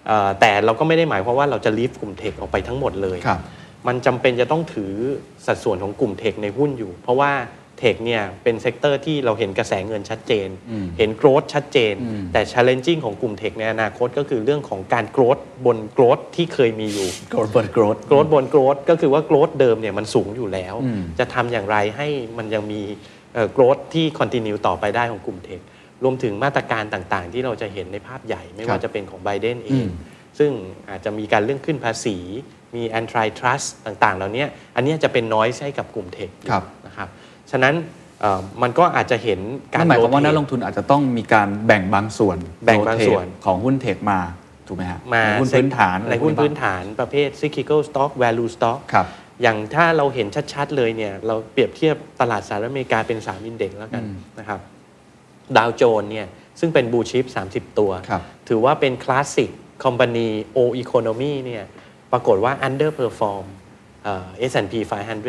[0.08, 3.40] เอ่อแต่เราก็ไม่ได้หมายความว่าเราจะ leave กลุ่ม tech ออกไปทั้งหมดเลยครับ
[3.88, 4.94] มันจำเป็นจะต้องถือ
[5.46, 7.32] สัดส่วนของกลุ่ม tech ในหุ้นอยู่ เพราะว่า
[7.82, 17.52] tech เนี่ยเป็น sector ที่เราเห็นกระแสเงินชัดเจนอืมเห็น growth ชัดเจนอืมแต่ challenging ของกลุ่ม tech ในอนาคตก็คือเรื่องของการ growth บน growth ที่เคยมีอยู่ growth
[17.56, 22.82] บน growth growth บน growth ก็คือว่า growth เดิมเนี่ยมันสูงอยู่แล้วอืมจะทำอย่างไรให้มันยังมี
[23.54, 25.62] growth ที่ continue ต่อไปได้ของกลุ่ม tech
[26.04, 29.90] รวมถึงมาตรการต่างๆ ที่เราจะเห็นในภาพใหญ่ไม่ครัว่าบจะเป็นของไบเดนเออืงม
[30.40, 30.52] ซึ่ง
[30.90, 32.18] อาจจะมีการเรื่องขึ้นภาษี
[32.76, 36.81] มี antitrust ต่างๆ เหล่านี้อันเนี้ยจะเป็นน้อยให้กับกลุ่มเทคครับนะครับ
[37.52, 37.76] ฉะนั้น
[38.22, 39.40] เอ่อมันก็อาจจะเห็น
[39.74, 44.20] การนั่นหมายความว่า rotate นักลงทุนอาจจะต้องมีการแบ่งบางส่วนแบ่งบางส่วน rotate ของหุ้นเทคมา
[44.68, 49.08] ถูกไหมฮะมาในหุ้นพื้นฐานในหุ้นอะไรพวกพื้นฐานประเภท cyclical stock value stock ครับ
[49.42, 54.60] อย่างถ้าเราเห็นชัดๆเลยเนี่ยเราเปรียบเทียบตลาดสหรัฐอเมริกาเป็น 3 อินเด็กซ์แล้วกันอืมนะครับ
[55.58, 56.28] ดาวโจนส์เนี่ย
[56.60, 59.52] ซึ่งเป็น blue chip 30 ตัวครับถือว่าเป็น classic
[59.84, 61.64] company old economy เนี่ย
[62.12, 63.46] ปรากฏว่า underperform
[64.04, 64.74] เอ่อ S&P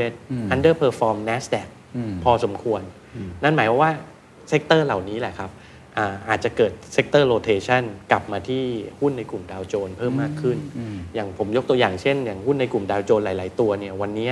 [0.01, 1.77] 500 underperform NASDAQ อืม
[2.25, 2.83] พอสมควร
[3.43, 3.93] นั่นหมายความว่า
[4.49, 5.51] sector เหล่านี้แหละครับ
[5.97, 8.63] อาอาจจะเกิด sector rotation กลับมาที่
[9.01, 10.59] หุ้นในกลุ่มดาวโจนส์เพิ่มมากขึ้น
[11.15, 14.31] อย่างผมยกตัวอย่างเช่น อย่างหุ้นในกลุ่มดาวโจนส์หลาย ๆ ตัวเนี่ยวันนี้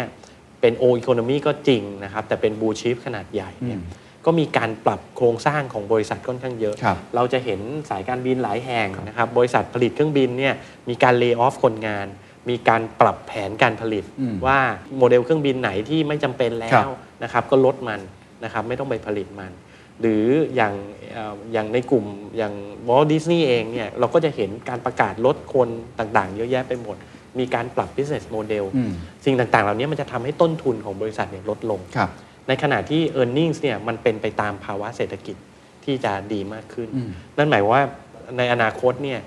[0.61, 3.81] เป็น old economy ก็จริงนะครับ แต่เป็น blue chip ขนาดใหญ่เนี่ย
[4.27, 7.61] ก็มีการปรับโครงสร้างของบริษัทค่อนข้างเยอะครับเราจะเห็น
[7.91, 10.55] สายการบินหลายแห่งนะครับบริษัทผลิตเครื่องบินเนี่ย
[10.89, 12.07] มีการ lay off คนงาน
[12.49, 14.59] มีการปรับแผนการผลิตอืมว่า
[14.99, 18.01] โมเดลเครื่องบินไหนที่ไม่จำเป็นแล้วครับนะครับก็ลดมัน
[18.45, 19.53] นะครับไม่ต้องไปผลิตมัน
[20.01, 20.25] หรือ
[20.55, 20.75] อย่าง
[21.13, 22.05] เอ่ออย่างในกลุ่ม
[22.37, 22.55] อย่าง
[22.89, 25.69] วอลต์ดิสนีย์เองเนี่ยเราก็จะเห็นการประกาศลดคน
[25.99, 26.97] ต่างๆ เยอะแยะไปหมด
[27.39, 28.93] มีการปรับ business model อืม
[29.25, 32.11] สิ่งต่างๆ เหล่านี้มันจะทำให้ต้นทุนของบริษัทเนี่ยลดลงครับ
[32.49, 35.37] ในขณะที่ e a r n i n g เนี่ยมันเป็นไปตามภาวะเศรษฐกิจ
[35.85, 37.85] ที่จะดีมากขึ้นอืมนั่นหมายว่า
[38.39, 39.21] ในอนาคตเนี่ย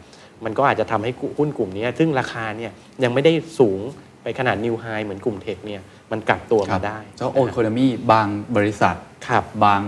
[0.46, 2.72] มันก็อาจจะทำให้หุ้นกลุ่มนี้ ซึ่งราคาเนี่ย
[3.04, 3.80] ยังไม่ได้สูง
[4.24, 5.82] ไปขนาด new high เหมือนกลุ่ม tech เนี่ย
[6.12, 8.96] มันกลับตัวมาครับได้เจ้า old eco มีบางบริษัท
[9.28, 9.82] ครับบาง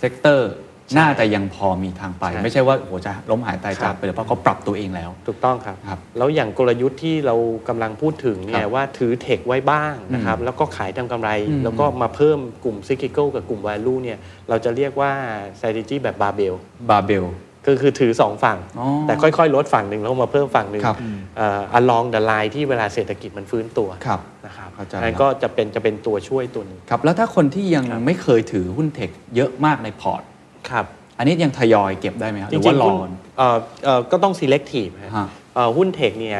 [0.00, 0.52] sector
[0.98, 7.36] น่าจะยังพอมีทางไปใช่ไม่ใช่ว่าโอ้โหจะล้มหายตายจากครัจากบไปเลยเพราะเขาปรับตัวเองแล้ว ถูกต้องครับครับแล้วอย่างกลยุทธ์ที่เรา
[7.68, 14.18] กำลังพูดถึงเนี่คยรับว่าถือ tech ไว้บ้างนะครับอืมแล้วก็ขายทำกำไรอืมแล้วก็มาเพิ่มกลุ่ม cyclical กับกลุ่ม value เนี่ย
[14.48, 15.12] เราจะเรียกว่า
[15.58, 16.54] strategy แบบ barbell
[16.90, 17.24] barbell
[17.68, 20.96] คือคือถือ2ฝั่ง อ๋อแต่ค่อยๆ ลดฝั่งหนึ่งแล้วมาเพิ่มฝั่งหนึ่งครับ
[21.36, 30.22] เอ่อ along the line ที่เวลาเศรษฐกิจมันฟื้นตัวครับนะครับเข้าใจอันนั้นครับก็จะเป็นจะเป็นตัวช่วยตัวหนึ่ง ครับ แล้วถ้าคนที่ยังไม่เคยถือหุ้น tech เยอะมากในพอร์ต
[30.70, 30.86] ครับ
[31.18, 36.38] อันนี้ยังทยอยเก็บได้ไหมครับหรือว่าจริงๆรอ หุ้นเอ่อเอ่อก็ต้อง selective ฮะฮะเอ่อหุ้น tech เนี่ย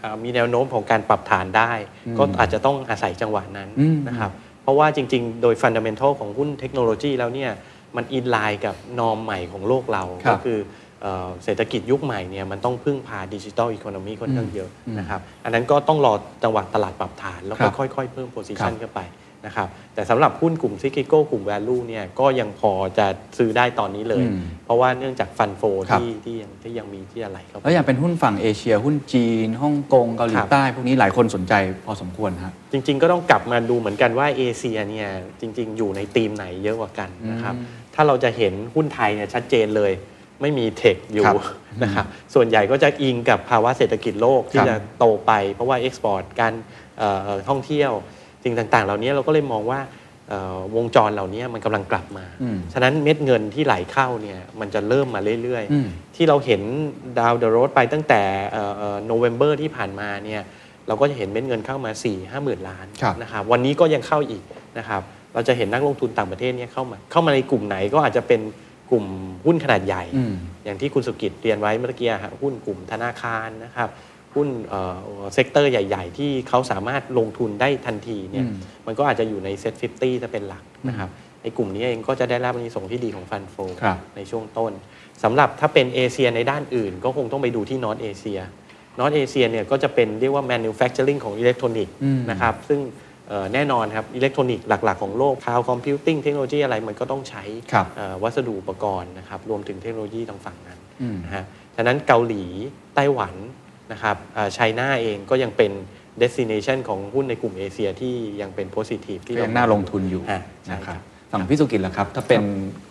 [0.00, 1.72] เอ่อมีแนวโน้มของการปรับฐานได้
[2.06, 4.30] อืมก็อาจจะต้องอาศัยจังหวะนั้นอืมนะครับ
[4.62, 7.50] เพราะว่าจริง ๆ โดย fundamental ของหุ้นเทคโนโลยีแล้วเนี่ย
[7.96, 10.58] มัน in line กับ norm ใหม่ของโลกเราครับก็คือ
[11.02, 16.12] เอ่อเศรษฐกิจยุคใหม่เนี่ยมันต้องพึ่งพา digital economy ค่อนข้างเยอะอืมนะครับ อันนั้นก็ต้องรอ
[16.42, 19.00] จังหวะตลาดปรับฐาน แล้วก็ครับค่อยๆ เพิ่ม position ครับเข้าไป
[19.46, 23.06] นะครับแต่สำหรับหุ้นกลุ่มซิกิโก้กลุ่ม value เนี่ยก็ยังพอจะ
[23.38, 31.54] ซื้อได้ตอนนี้เลยอืมเพราะว่าเนื่องจาก fund flow ครับที่ที่ยังที่ยังมีที่อะไรเข้าไปแล้วอย่างเป็นหุ้นฝั่งเอเชีย หุ้นจีนฮ่องกงเกาหลีครับใต้พวกนี้หลายคนสนใจ
[31.86, 35.08] พอสมควรฮะจริง ๆ ก็ต้องกลับมาดูเหมือนกันว่าเอเชียเนี่ย
[35.40, 39.92] จริง ๆ อยู่ในธีมไหนเยอะกว่ากันนะครับอืมถ้าเราจะเห็นหุ้นไทยเนี่ยชัดเจนเลย
[40.40, 41.36] ไม่มี tech อยู่ครับ
[41.82, 46.52] นะครับส่วนใหญ่ก็จะอิงกับภาวะเศรษฐกิจโลกที่ครับจะโตไป เพราะว่า export การ
[46.98, 47.92] เอ่อเอ่อท่องเที่ยว
[48.48, 49.80] สิ่งต่างๆ เหล่านี้เราก็เลยมองว่า
[50.28, 56.62] เอ่อวงจรเหล่านี้มันกำลังกลับมาอืมฉะนั้นเม็ดเงินที่ไหลเข้าเนี่ยมันจะเริ่มมาเรื่อยอืมๆที่เราเห็น
[57.18, 58.22] down the road ไปตั้งแต่
[59.06, 60.42] November ที่ผ่านมาเนี่ย
[60.88, 64.42] เราก็จะเห็นเม็ดเงินเข้ามา 4 5 0 0 0 0ล้านครับนะครับวันนี้ก็ยังเข้าอีก
[64.78, 65.02] นะครับ
[65.34, 68.40] เราจะเห็นนักลงทุนต่างประเทศเนี่ยเข้ามา เข้ามาในกลุ่มไหนก็อาจจะเป็น
[68.90, 69.06] กลุ่ม
[69.46, 70.34] หุ้นขนาดใหญ่อืม
[70.64, 73.88] อย่างที่คุณสุกิจเรียนไว้เมื่อกี้ฮะหุ้นกลุ่มธนาคารนะครับ
[74.34, 74.48] หุ้น
[75.34, 78.54] sector ใหญ่ ๆ ที่เขาสามารถลงทุนได้ทันทีเนี่ยอืม
[78.86, 81.10] มันก็อาจจะอยู่ใน SET50ถ้าเป็นหลักนะครับ
[81.42, 84.72] ไอ้กลุ่มนี้เองก็จะได้รับอานิสงส์ที่ดีของ fund flowครับในช่วงต้น
[85.22, 92.80] สำหรับถ้าเป็นเอเชียในด้านอื่น ก็คงต้องไปดูที่ North Asia North Asia เนี่ยก็จะเป็นเรียกว่า manufacturing ของอิเล็กทรอนิกส์อืมนะครับซึ่ง
[93.28, 101.44] เอ่อแน่นอนครับอิเล็กทรอนิกส์หลัก ๆ ของโลก cloud computing เทคโนโลยีอะไรมันก็ต้องใช้ครับเอ่อวัสดุอุปกรณ์นะครับรวมถึงเทคโนโลยีทางฝั่งนั้นอืมนะฮะ
[101.76, 102.44] ฉะนั้นเกาหลี
[102.94, 103.34] ไต้หวัน
[103.92, 104.16] นะครับ
[104.54, 105.72] China เองก็ยังเป็น
[106.22, 112.42] destination ของหุ้นในกลุ่มเอเชียที่ยังเป็น positive ที่ก็ยังน่าลงทุนอยู่อ่าใช่นะคครับฝั่งพี่สุกิจล่ะครับ ถ้าเป็น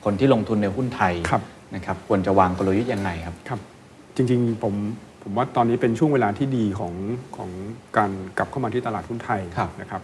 [0.05, 1.41] คนที่ลงทุนในหุ้นไทยครับ
[1.75, 3.59] นะครับ ควรจะวางกลยุทธ์ยังไงครับครับ
[4.15, 4.73] จริงๆผม
[5.23, 6.93] ผมว่าตอนนี้เป็นช่วงเวลาที่ดีของ
[7.37, 7.49] ของ
[7.97, 10.01] การกลับเข้ามาที่ตลาดหุ้นไทยครับนะครับ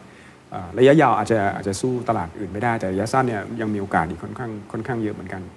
[0.53, 5.53] อ่าระยะยาวอาจจะอาจจะสู้ตลาดอื่นไม่ได้แต่ระยะสั้นเนี่ยยังมีโอกาสอีกค่อนข้างค่อนข้างเยอะเหมือนกันอ่า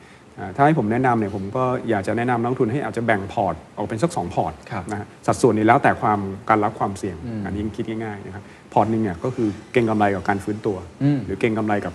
[0.56, 6.18] ถ้าให้ผมแนะนำเนี่ยผมก็อยากจะแนะนำนักลงทุนให้อาจจะแบ่งพอร์ตออกเป็นสักสองพอร์ตครับนะฮะสัดส่วนนี้แล้วแต่ความ
[6.48, 11.94] การรับความเสี่ยงอืมอันนี้คิดง่ายๆนะครับพอร์ตหนึ่งเนี่ยก็คือเก่งกำไรกับการฟื้นตัวอืมหรือเก่งกำไรกับ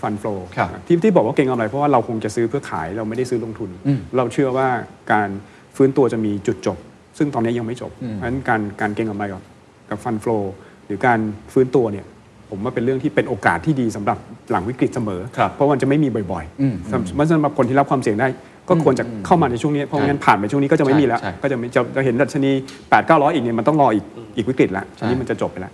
[0.00, 4.68] ฟันโฟลครับที่ที่บอกว่าเก่งกำไรเพราะว่าเราคงจะซื้อเพื่อขายเราไม่ได้ซื้อลงทุนอืมเราเชื่อว่า
[5.12, 5.28] การ
[5.76, 6.78] ฟื้นตัวจะมีจุดจบ
[7.18, 9.42] ซึ่งตอนนี้ยังไม่จบอืมเพราะฉะนั้นการการเก็งกำไรกับ
[9.90, 10.38] กับฟันฟลอ
[10.86, 11.20] หรือการ
[11.52, 12.06] ฟื้นตัวเนี่ย
[12.50, 14.18] ผมว่าเป็นเรื่องที่เป็นโอกาสที่ดีสำหรับ
[14.50, 18.28] หลังวิกฤตเสมอครับเพราะมันจะไม่มีบ่อยอืมๆสำเพราะฉะนั้นสำหรับคนที่รับความเสี่ยงได้
[18.68, 24.04] ก็ควรจะเข้ามาในช่วงนี้ เพราะใช่งั้นผ่านไปช่วงนี้ก็จะไม่มีแล้วใช่ก็จะไม่จะจะเห็นดัชนี 8 9 0 0 อีกเนี่ยมันต้องรออีก
[24.36, 25.72] อีกวิกฤตแล้วใช่อันนี้มันจะจบไปแล้ว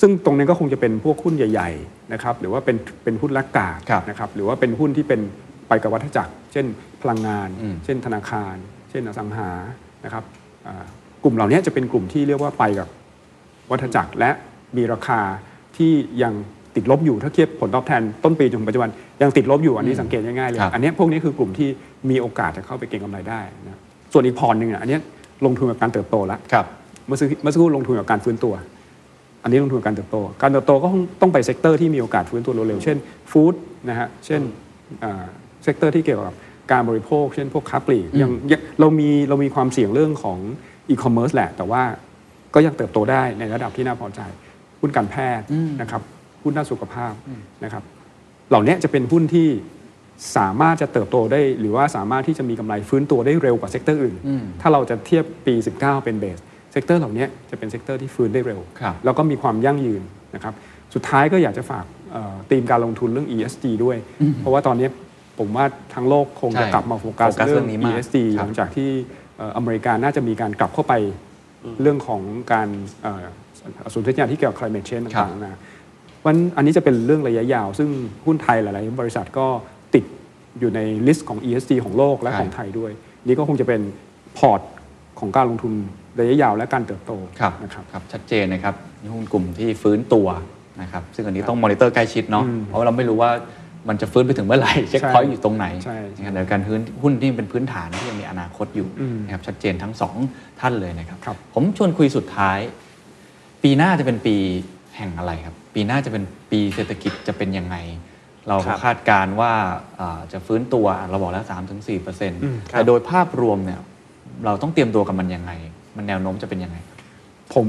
[0.00, 5.20] ซึ่งตรงนั้นก็คงจะเป็นพวกหุ้นใหญ่ๆนะครับหรือว่าเป็นเป็นหุ้นลักกาดครับนะครับหรือว่าเป็นหุ้นที่เป็น
[5.68, 6.66] ไปกับวัฏจักร เช่น
[7.02, 8.54] พลังงานอืมเช่นธนาคาร
[8.90, 9.50] เช่นอสังหา
[10.04, 10.24] นะครับ
[10.66, 10.84] อ่า
[11.24, 12.88] กลุ่มเหล่านี้จะเป็นกลุ่มที่เรียกว่าไปกับ
[13.70, 14.30] วัฏจักรและ
[14.76, 15.20] มีราคา
[15.76, 16.32] ที่ยัง
[16.76, 18.90] ติดลบอยู่ถ้าเทียบผลตอบแทนต้นปีจนถึงปัจจุบัน
[19.22, 21.68] ยังติดลบอยู่อันนี้สังเกตง่ายๆเลยครับอันเนี้ยพวกนี้คือกลุ่มที่
[22.10, 23.78] มีโอกาสจะเข้าไปเก็งกำไรได้นะ
[24.12, 25.00] ส่วนอีกพอร์ตหนึ่งอะอันเนี้ย
[25.46, 26.66] ลงทุนกับการเติบโตแล้วครับ
[27.06, 28.54] เมื่อสักเมื่อสักครู่ลงทุนกับการฟื้นตัว
[29.42, 32.96] อันนี้ลงทุนกับการเติบโต การเติบโตก็ต้องต้องไป sector ที่มีโอกาสฟื้นตัวเร็วๆเช่น
[33.30, 33.54] food
[33.88, 34.40] นะฮะเช่น
[35.04, 35.24] อ่า
[35.64, 36.34] sector ที่เกี่ยวกับ
[36.72, 40.38] การบริโภค เช่นพวกค้าปลีกยังยังเรามีเรามีความเสี่ยงเรื่องของ
[40.88, 41.82] อีคอมเมิร์ซแหละ แต่ว่า
[42.54, 44.20] ก็ยังเติบโตได้ในระดับที่น่าพอใจ
[44.86, 45.46] หุ้นการแพทย์
[45.80, 46.02] นะครับ
[46.42, 47.12] หุ้นด้านสุขภาพ
[47.64, 47.82] นะครับ
[48.50, 49.48] เหล่านี้จะเป็นหุ้นที่
[50.36, 56.38] สามารถจะเติบโตได้ หรือว่าสามารถที่จะมีกำไรฟื้นตัวได้เร็วกว่า sector อื่นอืมถ้าเราจะเทียบปี 19 เป็น base
[56.72, 60.02] sector เหล่านี้จะเป็น sector ที่ฟื้นได้เร็วครับแล้วก็มีความยั่งยืน
[60.34, 60.54] นะครับ
[60.94, 63.96] สุดท้ายก็อยากจะฝากเอ่อธีมการลงทุนเรื่อง ESG ด้วย
[64.38, 64.88] เพราะว่าตอนนี้
[65.38, 65.64] ผมว่า
[65.94, 68.90] ทั้งโลกคงจะใช่กลับมาโฟกัสโฟกัสเรื่องเรื่องนี้มาก ESG ครับหลังจากที่
[69.36, 70.94] เอ่ออเมริกาน่าจะมีการกลับเข้าไป
[71.80, 72.22] เรื่องของ
[72.52, 72.68] การ
[73.74, 75.58] เอ่อสนธิสัญญาที่เกี่ยวกับ climate change ครับต่างๆนะ
[76.26, 77.88] วันอันนี้จะเป็นเรื่องระยะยาว ซึ่ง
[78.26, 79.46] หุ้นไทยหลายๆบริษัทก็
[79.94, 80.04] ติด
[80.60, 82.92] อยู่ใน list ของ ESG ของโลกและใช่ของไทยด้วย
[83.26, 83.80] นี่ก็คงจะเป็น
[84.38, 84.60] พอร์ต
[85.20, 85.72] ของการลงทุน
[86.18, 90.28] ระยะยาวและการเติบโตครับนะครับครับชัดเจนนะครับนี่หุ้นกลุ่มที่ฟื้นตัว
[90.82, 93.30] นะครับซึ่งอันนี้ต้องมอนิเตอร์ใกล้ชิดเนาะอืมเพราะว่าเราไม่รู้ว่า
[93.88, 100.14] มันจะฟื้นไปถึงเมื่อไหร่ checkpoint อยู่ตรงไหนใช่ใช่นะครับในการพื้นหุ้นที่เป็นพื้นฐานที่ยังมีอนาคตอยู่อืมนะครับชัดเจนทั้งสอง
[100.60, 102.58] ท่านเลยนะครับครับ ผมชวนคุยสุดท้าย
[103.62, 104.36] ปีหน้าจะเป็นปี
[104.96, 107.76] แห่งอะไรครับ ปีหน้าจะเป็นปีเศรษฐกิจจะเป็นยังไง
[108.48, 109.52] เราครับคาดการณ์ว่า
[110.00, 111.44] อ่าจะฟื้นตัวเราบอกแล้ว
[111.74, 113.80] 3-4%เปอร์เซ็นต์อืมแต่โดยภาพรวมเนี่ย
[114.44, 115.52] เราต้องเตรียมตัวกับมันยังไง
[115.96, 116.76] มันแนวโน้มจะเป็นยังไง
[117.54, 117.66] ผม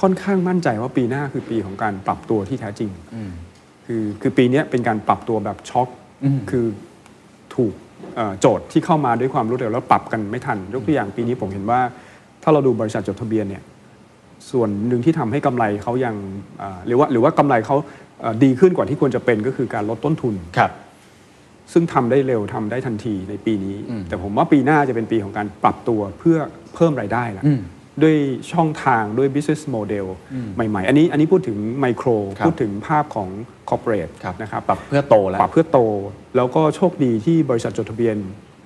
[0.00, 3.30] ค่อนข้างมั่นใจว่าปีหน้าคือปีของการปรับตัวที่แท้จริงอืม
[3.86, 5.88] คือคือปีเนี้ยเป็นการปรับตัวแบบช็อค
[6.24, 6.66] อืมคือ
[7.54, 7.74] ถูก
[8.16, 11.80] เอ่อโจทย์ที่เข้ามาด้วยความรวดเร็วแล้วปรับกันไม่ทันยกตัวอย่างปีนี้ผมเห็นว่า
[12.42, 13.62] ถ้าเราดูบริษัทจดทะเบียนเนี่ย
[14.50, 16.14] ส่วนหนึ่งที่ทำให้กำไรเขายัง
[16.58, 17.76] เอ่อหรือว่าหรือว่ากำไรเขา
[18.20, 20.72] เอ่อดีขึ้นกว่าที่ควรจะเป็นก็คือการลดต้นทุนครับ
[21.72, 26.38] ซึ่งทำได้เร็วทำได้ทันทีในปีนี้อืมแต่ผมว่าปีหน้าจะเป็นปีของการปรับตัวเพื่อ
[26.74, 27.60] เพิ่มรายได้ละอืม
[28.02, 28.16] ด้วย
[28.52, 30.06] ช่องทางด้วย business model
[30.54, 33.28] ใหม่ๆ อันนี้อันนี้พูดถึงไมโครครับพูดถึงภาพของ
[33.70, 35.80] corporate ครับนะครับปรับเพื่อโตแล้วปรับเพื่อโต
[36.36, 38.16] แล้วก็โชคดีที่บริษัทจดทะเบียน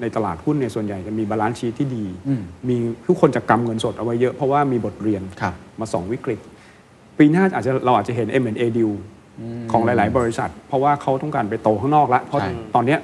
[0.00, 2.76] ในตลาดหุ้นเนี่ยส่วนใหญ่จะมี balance sheet ที่ดีอืมมี
[3.06, 6.40] ทุกคนจะกำเงินสดเอาไว้เยอะเพราะว่ามีบทเรียนครับมาสองวิกฤต
[7.18, 8.92] ปีหน้าอาจจะเราอาจจะเห็น M&A deal
[9.72, 12.98] ของหลาย ๆ บริษัท เพราะว่าเขาต้องการไปโตข้างนอกแล้วเพราะใช่ตอนเนี้ย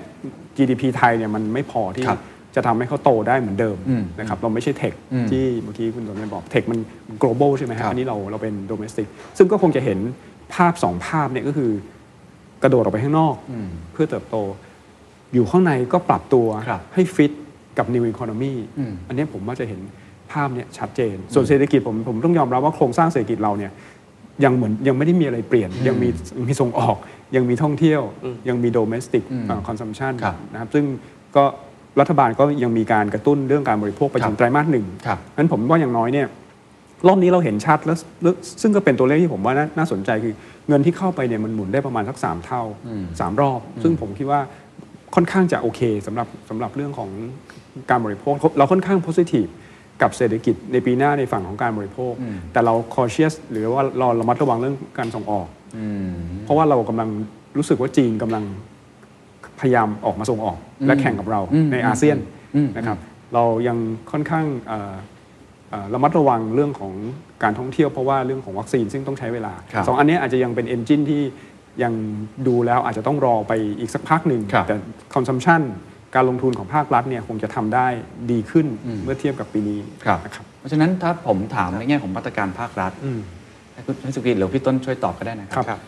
[0.56, 2.20] GDP ไทยเนี่ยมันไม่พอที่ครับ
[2.56, 6.78] จะทำให้เขาโตได้เหมือนเดิมอืมนะครับเราไม่ใช่ tech อืมที่เมื่อกี้คุณสมเด็จบอก tech มัน
[7.22, 9.06] global ใช่ไหมครัฮะบอันนี้เราเราเป็น domestic
[9.38, 9.98] ซึ่งก็คงจะเห็น
[10.54, 11.70] ภาพสองภาพเนี่ยก็คือ
[12.62, 14.36] กระโดดออกไปข้างนอกอืมเพื่อเติบโต
[15.34, 17.32] อยู่ข้างในก็ปรับตัวครับให้ฟิต
[17.78, 19.80] กับ new economy อืมอันเนี้ยผมว่าจะเห็น
[20.32, 23.72] ภาพเนี่ยชัดเจน ส่วนเศรษฐกิจผมผมต้องยอมรับว่าโครงสร้างเศรษฐกิจเราเนี่ย
[24.44, 26.96] ยังเหมือนยังไม่ได้มีอะไรเปลี่ยน ยังมียังมีส่งออก
[27.36, 28.02] ยังมีท่องเที่ยว
[28.48, 30.84] ยังมี domestic อืมเอ่อ consumption ครับนะครับซึ่ง
[31.36, 31.44] ก็
[32.00, 36.28] รัฐบาลก็ยังมีการกระตุ้นเรื่องการบริโภคไปครับถึงไตรมาสหนึ่งครับนั้นผมว่าอย่างน้อยเนี่ย
[37.08, 40.34] รอบนี้เราเห็นชัดแล้วแล้วซึ่งก็เป็นตัวเลขที่ผมว่านาน่าสนใจคือ
[40.68, 44.40] เงินที่เข้าไปเนี่ยมันหมุนได้ประมาณสักสามเท่าอืมสามรอบ ซึ่งผมคิดว่า
[45.14, 47.10] ค่อนข้างจะโอเคสำหรับสำหรับเรื่องของ
[47.90, 49.50] การบริโภค เราค่อนข้าง positive
[50.02, 55.46] กับเศรษฐกิจในปีหน้าในฝั่งของการบริโภคอืมแต่เรา cautious หรือว่าเราระมัดระวังเรื่องการส่งออก
[55.76, 56.12] อืม
[56.44, 57.08] เพราะว่าเรากำลัง
[57.56, 58.44] รู้สึกว่าจีนกำลัง
[59.60, 62.18] พยายามออกมาส่งออก และแข่งกับเราอืมในอาเซียน
[62.56, 62.98] อืมนะครับ
[63.34, 63.76] เรายัง
[64.12, 64.94] ค่อนข้างเอ่อ
[65.70, 66.92] เอ่อระมัดระวังเรื่องของ
[67.42, 71.22] การท่องเที่ยวเพราะว่าเรื่องของวัคซีนซึ่งต้องใช้เวลาครับสองอันเนี้ยอาจจะยังเป็น engine ที่
[71.82, 71.92] ยัง
[72.46, 74.76] ดูแล้วอาจจะต้องรอไปอีกสักพักหนึ่งครับแต่
[75.14, 75.62] consumption
[76.14, 77.86] การลงทุนของภาครัฐเนี่ยคงจะทำได้
[78.30, 83.20] ดีขึ้นอืมเมื่อเทียบกับปีนี้ครับนะครับเพราะฉะนั้นถ้าผมถามในแง่ของมาตรการภาครัฐอืม
[83.72, 85.80] ให้คุณให้สุกิจหรือพี่ต้นช่วยตอบก็ได้นะคครัรับ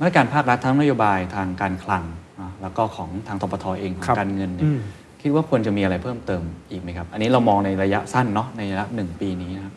[0.00, 2.04] มาตรการภาครัฐทั้งนโยบายทางการคลัง
[2.40, 4.80] นะแล้วก็ของทางทปทเองของครับการเงินเนี่ยอืม
[5.22, 9.74] คิดว่าควรจะมีอะไรเพิ่มเติมอีกไหมครับ อันนี้เรามองในระยะสั้นเนาะในระยะหนึ่งปีนี้นะครับ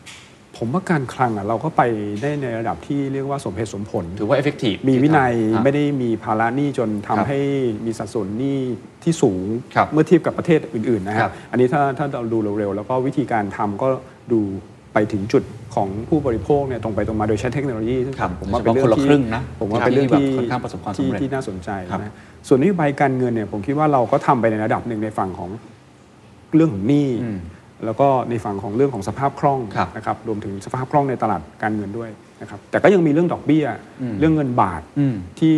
[0.58, 1.82] ผมว่าการคลังอะเราก็ไป
[2.22, 7.40] ได้ในระดับที่เรียกว่าสมเหตุสมผล ถือว่า effective มีวินัยที่ทำไม่ได้มีภาระหนี้จนทำครับให้
[7.86, 8.58] มีสัดส่วนหนี้
[9.04, 9.40] ที่สูง
[9.74, 13.88] ครับเมื่อเทียบกับประเทศอื่นๆนะคครัรับบอันนี้ถ้าถ้าเราดูเร็วๆ แล้วก็วิธีการทำก็
[14.32, 14.40] ดู
[14.94, 15.42] ไปถึงจุด
[15.74, 22.14] ของผู้บริโภคเนี่ยตรงไปตรงมาโดยใช้เทคโนโลยีซึ่งครับผมว่าเป็นเรื่อโดยเฉพาะคนละงที่ครึ่งนะผมว่าเป็นเรื่องที่ที่แบบค่อนข้างประสบความสำเร็จที่ที่น่าสนใจครับนะ
[22.48, 25.50] ส่วนนโยบายการเงินเนี่ยผมคิดว่าเราก็ทำไปในระดับหนึ่งในฝั่งของ
[26.54, 27.38] เรื่องของหนี้อืม
[27.84, 32.10] แล้วก็ในฝั่งของเรื่องของสภาพคล่องครับนะครับรวมถึงสภาพคล่องในตลาดการเงินด้วย
[32.40, 33.64] นะครับแต่ก็ยังมีเรื่องดอกเบี้ย
[34.02, 35.54] อืมเรื่องเงินบาทอืมที่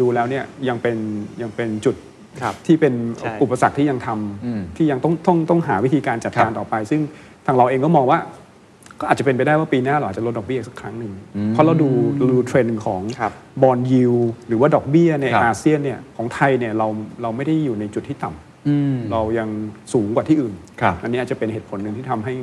[0.00, 0.96] ดูแล้วเนี่ยยังเป็น
[1.42, 1.96] ยังเป็นจุด
[2.42, 7.00] ครับที่เป็นใช่อุปสรรคที่ยังทำอืมที่ยังต้องต้องต้องหาวิธีการจัดการครับต่อไป ซึ่ง
[7.46, 8.18] ทางเราเองก็มองว่า
[9.00, 11.88] ก็อาจจะเป็นไปได้ว่าปีหน้าเราอาจจะลดดอกเบี้ยอีกสักครั้งหนึ่งอืมเพราะเราดู
[12.18, 14.14] เราดูเทรนด์ของครับบอลยิว
[14.48, 16.86] หรือว่าดอกเบี้ยในครับอาเซียนเนี่ยของไทยเนี่ยเรา
[17.22, 18.45] เราไม่ได้อยู่ในจุดที่ต่ำอืม
[19.12, 19.48] เรายัง
[19.92, 22.34] สูงกว่าที่อื่นครับอันนี้อาจจะเป็นเหตุผลหนึ่งที่ทำให้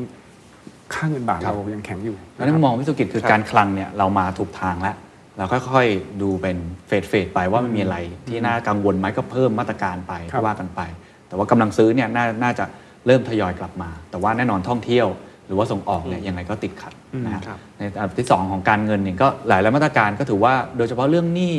[0.94, 4.96] ค่าเงินบาทครับเรายังแข็งอยู่แล้วนั่นมองพี่สุกิจคือครับการคลังเนี่ยเรามาถูกทางแล้ว
[5.38, 6.58] เราค่อยๆดูเป็น
[6.88, 7.98] เฟสเฟสไปว่ามันมีอะไร
[8.28, 10.82] ที่น่ากังวลไหมก็เพิ่มมาตรการไปครับก็ว่ากันไป
[11.28, 12.66] แต่ว่ากำลังซื้อเนี่ยน่าน่าจะ
[13.08, 15.08] เริ่มทยอยกลับมา แต่ว่าแน่นอนท่องเที่ยว
[15.48, 16.94] หรือว่าส่งออกเนี่ยยังไงก็ติดขัด
[17.26, 21.54] นะฮะครับในอันดับที่ 2 ของการเงินเนี่ยก็หลายหลายมาตรการก็ถือว่าโดยเฉพาะเรื่องหนี้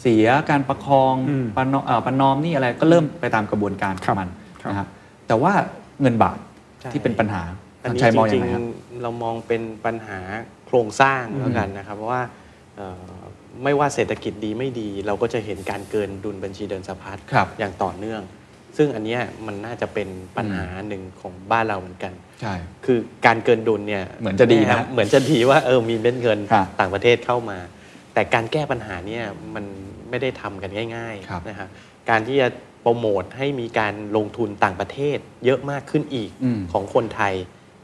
[0.00, 4.28] เสียการประคองอืมประนอมเอ่อประนอมหนี่อะไรก็เริ่มไปตามกระบวนการขครัองบมัน
[4.62, 4.86] ครับนะฮะ
[5.26, 5.52] แต่ว่า
[6.00, 6.38] เงินบาท
[6.80, 7.42] ใช่ ที่เป็นปัญหา
[7.82, 10.20] อันนี้ชัยมองจยัริงงไงครับ ๆ เรามองเป็นปัญหา
[10.66, 12.22] โครงสร้างแล้วกันนะครับ เพราะว่า
[12.76, 13.02] เอ่อ
[13.64, 18.22] ไม่ว่าเศรษฐกิจดีไม่ดี เราก็จะเห็นการเกินดุลบัญชีเดินสะพัดครับอย่างต่อเนื่อง
[18.76, 27.58] ซึ่งอันเนี้ยมันน่าจะเป็นปัญหาหนึ่งของบ้านเราเหมือนกัน ใช่ คือการเกินดุลเนี่ยเหมือนจะดีนะเหมือนจะดีว่าเออมีเม็ดเงินครับต่างประเทศเข้ามา
[28.14, 29.24] แต่การแก้ปัญหาเนี่ย
[29.54, 29.64] มัน
[30.10, 31.68] ไม่ได้ทำกันง่ายครับ ๆนะครับ
[32.10, 32.48] การที่จะ
[32.82, 37.34] โปรโมทให้มีการลงทุนต่างประเทศเยอะมากขึ้นอีกอืม ของคนไทย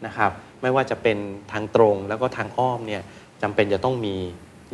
[0.06, 0.30] นะครับ
[0.62, 1.18] ไม่ว่าจะเป็น
[1.52, 3.02] ทางตรงแล้วก็ทางอ้อมเนี่ย
[3.42, 4.14] จำเป็นจะต้องมี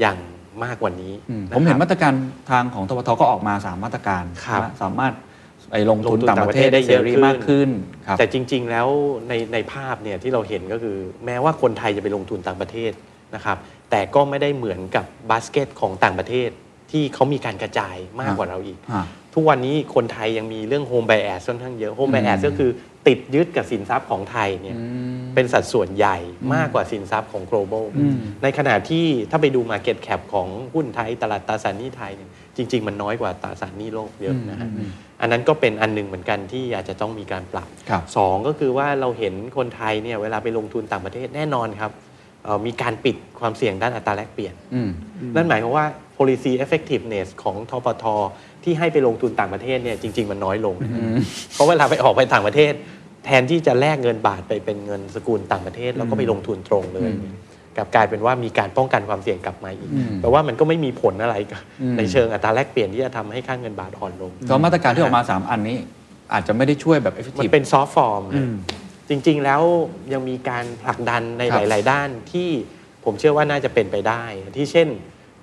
[0.00, 0.18] อย่าง
[0.64, 2.12] มากกว่านี้อืมะผมเห็นครับมาตรการ
[2.50, 5.14] ทางของทบทก็ออกมาสามมาตรการครับนะสามารถ
[5.70, 7.68] ไปลงทุนลงทุนต่างประเทศต่างประเทศได้ได้เสเยอะรีขึ้น มากขึ้น
[8.06, 8.88] ครับ แต่จริง ๆ แล้ว
[9.28, 10.96] ในในภาพเนี่ยที่เราเห็นก็คือ
[11.26, 12.92] แม้ว่าคนไทยจะไปลงทุนต่างประเทศ
[13.34, 13.56] นะครับ
[13.90, 16.50] แต่ก็ไม่ได้เหมือนกับบาสเกตของต่างประเทศ
[16.92, 19.02] ที่เขามีการกระจายมากกว่าเราอีกอ่า
[19.34, 22.70] ทุกวันนี้คนไทยยังมีเรื่องโฮม b บ a s ค่อนข้างเยอะโฮม b บ a s อืมก็คือ
[23.06, 24.84] ติดยึดกับสินทรัพย์ของไทยเนี่ยอื
[25.18, 26.16] มเป็นสัดส่วนใหญ่
[26.54, 34.90] มากกว่าสินทรัพย์ของ global อืมในขณะที่ถ้าไปดู market cap ของหุ้นไทย ตลาดตราสารหนี้ไทยเนี่ยจริง ๆ มันน้อยกว่าตราสารหนี้โลกเยอะนะฮะอืมอืม
[35.20, 41.92] อันนั้นก็เป็นอันหนึ่งเหมือนกันที่อาจจะต้องมีการปรับครับสองก็คือว่าเราเห็นคนไทยเนี่ยเวลาไปลงทุนต่างประเทศแน่นอนครับ
[42.44, 44.90] เอ่อมีการปิดความเสี่ยงด้านอัตราแลกเปลี่ยนอืม
[45.36, 45.86] นั่นหมายความว่า
[46.22, 48.04] policy effectiveness ของทปท
[48.64, 50.74] ที่ให้ไปลงทุนต่างประเทศเนี่ยจริง ๆ มันน้อยลง
[51.52, 52.72] เพราะเวลาไปออกไปต่างประเทศ
[53.26, 57.32] แทนที่จะแลกเงินบาทไปเป็นเงินสกุลต่างประเทศ แล้วก็ไปลงทุนตรงเลยอืม
[57.76, 65.76] กลับกลายเป็นว่ามีการป้องกันความเสี่ยงกลับมาอีกอืมแปลว่ามันก็ไม่มีผลอะไรกับอืมในเชิงอัตราแลกเปลี่ยนที่จะทำให้ค่าเงินบาทอ่อนลงก็มาตรการที่ออกมา 3 อันนี้
[66.32, 68.54] อาจจะไม่ได้ช่วยแบบมัน effective เป็นซอฟต์ฟอร์มอืม
[69.08, 69.62] จริง ๆ แล้ว
[70.12, 72.48] ยังมีการผลักดันในครัหบลาย ๆ ด้านที่
[73.04, 74.24] ผมเชื่อว่าน่าจะเป็นไปได้
[74.56, 74.88] ที่เช่น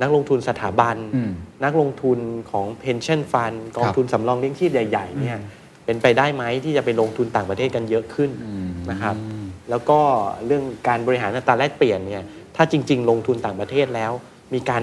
[0.02, 1.32] นักลงทุนสถาบันอืม
[1.64, 2.20] นักลงทุน
[2.52, 5.38] ของ pension fund กองครับทุนสำรองเลี้ยงชีพใหญ่ๆเนี่ย
[5.86, 9.16] เป็นไปได้ไหมที่จะไปลงทุนต่างประเทศกันเยอะขึ้นอืมนะครับ
[9.70, 10.00] แล้วก็
[10.45, 12.24] เรื่องการบริหารอัตราแลกเปลี่ยนเนี่ย
[12.56, 14.12] ถ้าจริง ๆ ลงทุนต่างประเทศแล้ว
[14.54, 14.82] มีการ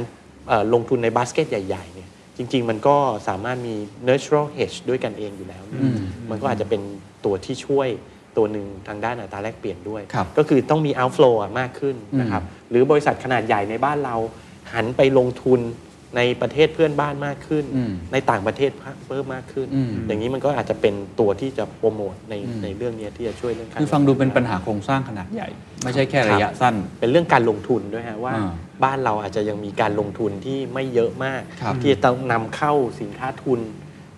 [0.49, 2.97] เอ่อลงทุนในบาสเกตใหญ่ๆเนี่ยจริง ๆ มันก็
[3.29, 3.75] สามารถมี
[4.09, 5.99] natural hedge ด้วยกันเองอยู่แล้วเนี่ยอืม
[6.31, 6.81] มันก็อาจจะเป็น
[7.25, 7.89] ตัวที่ช่วย
[8.37, 14.17] ตัวหนึ่งทางด้านอัตราแลกเปลี่ยนด้วยครับก็คือต้องมี outflow อะมากขึ้นนะครับหรือบริษัทขนาดใหญ่ในบ้านเรา
[14.77, 15.61] หันไปลงทุน
[16.17, 18.71] ในประเทศเพื่อนบ้านมากขึ้นอืมในต่างประเทศ
[19.09, 25.49] เพิ่มมากขึ้นอืมอย่างนี้มันก็อาจจะเป็นตัวที่จะโปรโมทในอืมในเรื่องนี้ที่จะช่วยเรื่องการคือฟังดูเป็นปัญหาโครงสร้างขนาดใหญ่
[25.83, 28.51] ไม่ใช่แค่ระยะสั้น เป็นเรื่องการลงทุนด้วยฮะว่าอ่า
[28.85, 33.61] บ้านเราอาจจะยังมีการลงทุนที่ไม่เยอะมากครับที่จะต้องนำเข้าสินค้าทุน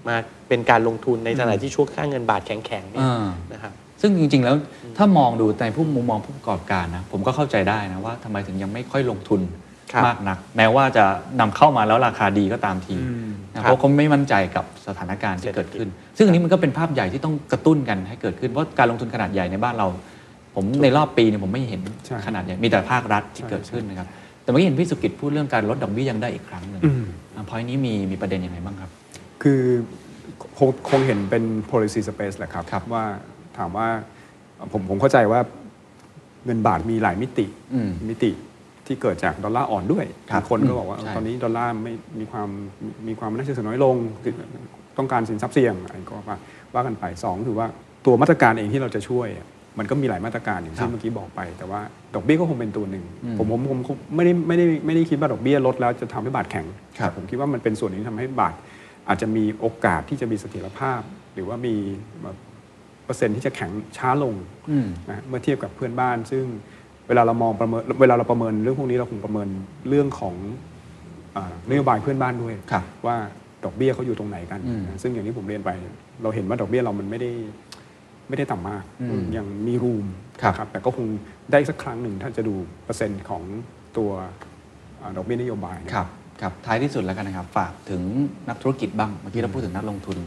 [0.09, 0.17] มา
[0.49, 4.57] เป็นการลงทุนในขณะที่ช่วงค่าเงินบาทแข็งๆเนี่ยอ่านะครับซึ่งจริง ๆ แล้ว
[4.99, 9.68] ถ้ามองดูในผู้มุมมองผู้ประกอบการนะผมก็เข้าใจได้นะว่าทำไมถึงยังไม่ค่อยลงทุนครับ
[10.07, 11.05] มากนัก แม้ว่าจะ
[11.41, 19.87] นำเข้ามาแล้วราคาดีก็ตามทีอืมนะเพราะเขาไม่มั่นใจกับสถานการณ์ที่เกิดขึ้น ซึ่งอันนี้มันก็เป็นภาพใหญ่ที่ต้องกระตุ้นกันให้เกิดขึ้นเพราะการลงทุนขนาดใหญ่ในบ้านเรา
[20.55, 24.09] ผมในรอบปีเนี่ยผมไม่เห็นใช่ขนาดใหญ่มีแต่ภาครัฐที่ใช่เกิดขึ้นนะครับ
[24.43, 27.05] แต่เมื่อกี้เห็นพี่สุกิจพูดเรื่องการลดดอกเบี้ยยังได้อีกครั้งหนึ่งอืม
[27.49, 28.91] พอยนี้มีมีประเด็นยังไงบ้างครับ
[29.43, 29.61] คือ
[30.59, 33.05] คงคงเห็นเป็น policy space แหละครับครับว่า
[33.59, 33.89] ถามว่า
[34.73, 35.41] ผมผมเข้าใจว่า
[36.45, 38.31] เงินบาทมีหลายมิติอืมมิติ
[38.89, 42.49] ที่เกิดจากดอลลาร์อ่อนด้วยครับบางคนก็บอกว่าใช่ตอนนี้ดอลลาร์ไม่มีความ
[43.09, 44.35] มีความน่าเชื่อถือน้อยลงคือ
[44.99, 46.37] ต้องการสินทรัพย์เสี่ยงอะไรก็ว่า
[46.75, 47.67] ว่ากันไปสองคือว่า
[48.07, 49.47] ตัวมาตรการเองที่เราจะช่วยอะ
[49.79, 51.81] มันก็มีหลายมาตรการอย่างครัที่บเมื่อกี้บอกไป แต่ว่า
[52.15, 56.67] ดอกเบี้ยก็คงเป็นตัวหนึ่งอืมผมผมผมผมไม่ได้ไม่ได้ไม่ได้คิดว่าดอกเบี้ยลดแล้วจะทำให้บาทแข็ง
[56.99, 58.55] ครับแต่ผมคิดว่ามันเป็นส่วนหนึ่งที่ทำให้บาท
[59.09, 61.01] อาจจะมีโอกาสที่จะมีเสถียรภาพ
[61.35, 61.75] หรือว่ามี
[62.23, 62.37] แบบ
[63.05, 64.35] เปอร์เซ็นต์ที่จะแข็งช้าลง
[64.71, 66.45] อืมนะเมื่อเทียบกับเพื่อนบ้านซึ่ง
[67.09, 69.49] เวลาเรามองประเมินเวลาเราประเมินเรื่องพวกนี้เราคงประเมิน
[69.89, 70.35] เรื่องของ
[71.37, 73.17] อานโยบายเพื่อนบ้านด้วยครับว่า
[73.65, 75.71] ดอกเบี้ยเขาอยู่ตรงไหนกันอืมนะซึ่งอย่างที่ผมเรียนไป
[76.23, 77.31] เราเห็นว่าดอกเบี้ยเรามันไม่ได้
[78.29, 80.07] ไม่ได้ต่ำมากอืมยังมีรูม
[80.43, 81.07] ครับนะแต่ก็คง
[81.53, 82.55] ได้สักครั้งหนึ่งถ้าจะดู
[82.85, 83.43] เปอร์เซ็นต์ของ
[83.97, 84.11] ตัว
[85.01, 86.09] อาดอกเบี้ยนโยบายเนี่ยครับ
[86.41, 88.03] ครับท้ายที่สุดแล้วกันนะครับ ฝากถึง
[88.49, 90.19] นักธุรกิจบ้างเมื่อกี้เราพูดถึงนักลงทุน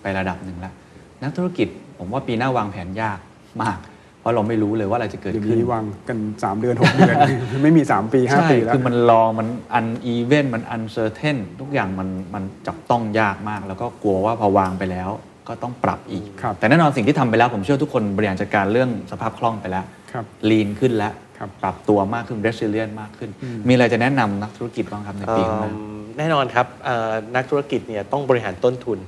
[0.00, 0.74] ไประดับหนึ่งแล้ว
[1.22, 1.68] นักธุรกิจ
[1.98, 3.18] ผมว่าปีหน้าวางแผนยาก
[3.62, 3.78] มาก
[4.20, 7.16] เพราะเราไม่รู้เลยว่าอะไรจะเกิดอย่างขึ้น นี้วางกัน 3 เดือน 6 เดือน
[7.62, 15.10] ไม่มี 3 ปีใช่5ปีแล้ว คือมันรอ มันอันอีเวนมันอันเซอร์เทนทุกอย่างมันมันจับต้องยากมาก แล้วก็กลัวว่าพอวางไปแล้ว
[15.48, 23.30] ก็ต้องปรับอีก ครับแต่แน่นอนสิ่งที่ทำไปแล้ว ผมเชื่อทุกคนบริหารจัดการเรื่องสภาพคล่องไปแล้วครับลีนขึ้นแล้ว ครับ ปรับตัวมากขึ้น resilient มากขึ้น
[23.68, 28.98] มีอะไรจะแนะนำนักธุรกิจบ้างครับในปีข้างหน้า เอิ่มแน่นอนครับเอ่อนักธุรกิจเนี่ยต้องบริหารต้นทุน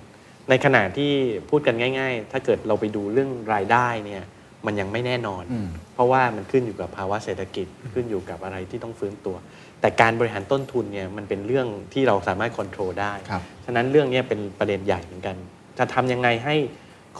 [0.48, 1.12] ในขณะที่
[1.48, 4.24] พูดกันง่าย ๆ ถ้าเกิดเราไปดูเรื่องรายได้เนี่ย
[4.66, 9.36] มันยังไม่แน่นอนอืมเพราะว่ามันขึ้นอยู่กับภาวะเศรษฐกิจขึ้นอยู่กับอะไรที่ต้องฟื้นตัว
[9.80, 15.36] แต่การบริหารต้นทุนเนี่ยมันเป็นเรื่องที่เราสามารถควบคุมได้ครับฉะนั้นเรื่องเนี้เป็นประเด็นใหญ่เหมือนกัน
[15.78, 16.54] จะทำยังไงให้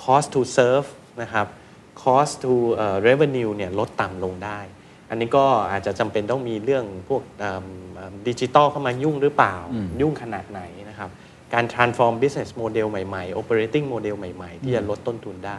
[0.03, 0.89] cost to serve
[1.23, 1.47] นะครับ
[2.03, 4.61] cost to เอ่อ revenue เนี่ยลดต่ำลงได้
[5.11, 7.23] อันนี้ก็อาจจะจำเป็นต้องมีเรื่องพวก
[8.29, 10.80] ดิจิตอลเข้ามายุ่งหรือเปล่าอืมยุ่งขนาดไหนนะครับ
[11.55, 15.57] การ transform business model ใหม่ๆ operating model ใหม่ๆ ที่จะลดต้นทุนได้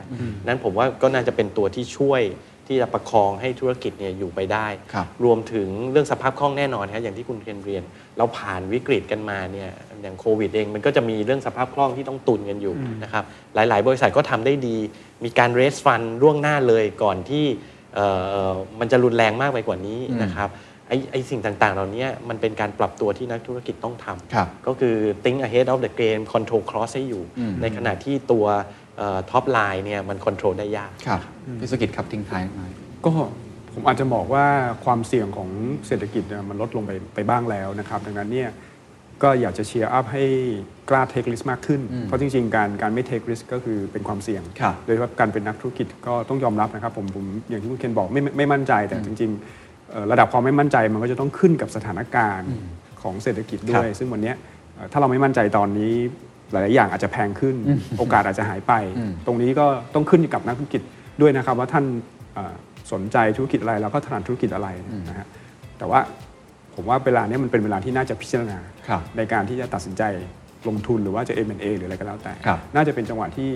[0.48, 2.24] นั้นผมว่าก็น่าจะเป็นตัวที่ช่วย
[2.68, 7.84] ที่จะประคองให้ธุรกิจเนี่ยอยู่ไปได้ครับรวมถึงเรื่องสภาพคล่องแน่นอนครับอย่างที่คุณเคนเรียน
[8.18, 9.70] เราผ่านวิกฤตกันมาเนี่ย
[10.02, 13.24] อย่างโควิดเองมันก็จะมีเรื่องสภาพคล่องที่ต้องตุนกันอยู่นะครับ
[13.56, 14.78] หลาย ๆ บริษัทก็ทำได้ดี
[15.24, 17.46] มีการ raise fund ล่วงหน้าเลยก่อนที่
[17.96, 18.08] เอ่
[18.50, 20.50] อมันจะรุนแรงมากไปกว่านี้นะครับ
[20.92, 28.46] ไอ้ไอ้สิ่งต่างๆ เหล่านี้มันเป็นการปรับตัวที่นักธุรกิจต้องทำครับก็คือ think ahead of the game control cost ให้อยู่อืมในขณะที่ตัว
[29.32, 31.22] top line เนี่ยมัน control ได้ยากครับ
[31.60, 32.72] พี่สุกิจครับทิ้งท้ายหน่อย
[33.06, 33.12] ก็
[33.74, 34.46] ผมอาจจะบอกว่า
[34.86, 35.50] ความเสี่ยงของ
[35.88, 38.50] เศรษฐกิจเนี่ยมันลดลงไปไปบ้างแล้วนะครับ ดังนั้นเนี่ย
[39.24, 40.26] ก็อยากจะ cheer up ให้
[40.89, 49.71] กล้าเทคริสมากขึ้นอืมเพราะจริง ๆ การการไม่เทคริสก็คือเป็นความเสี่ยงครับโดยเฉพาะการเป็นนักธุรกิจก็ต้องยอมรับนะครับ ผมผมอย่างที่คุณเคนบอกไม่ไม่ไม่มั่นใจแต่จริงๆเอ่อ
[50.12, 52.50] ระดับความไม่มั่นใจมันก็จะต้องขึ้นกับสถานการณ์
[53.02, 54.36] ของเศรษฐกิจด้วย ซึ่งวันเนี้ย
[54.76, 55.94] เอ่อถ้าเราไม่มั่นใจตอนนี้
[56.52, 57.56] หลาย ๆ อย่างอาจจะแพงขึ้น
[57.98, 59.66] โอกาสอาจจะหายไปอืมตรงนี้ก็
[59.96, 60.82] ต้องขึ้นอยู่กับนักธุรกิจ
[61.22, 61.86] ด้วยนะครับ ว่าท่าน
[62.34, 62.56] เอ่อ
[62.94, 64.68] สนใจธุรกิจอะไรแล้วก็ถนัดธุรกิจอะไร
[65.10, 65.28] นะฮะ
[65.78, 66.00] แต่ว่า
[66.76, 70.04] ผมว่าเวลาเนี้ยมันเป็นเวลาที่น่าจะพิจารณาครับในการที่จะตัดสินใจ
[70.68, 73.50] ลงทุนหรือว่าจะ M&A หรืออะไรก็แล้วแต่ครับน่าจะเป็นจังหวะที่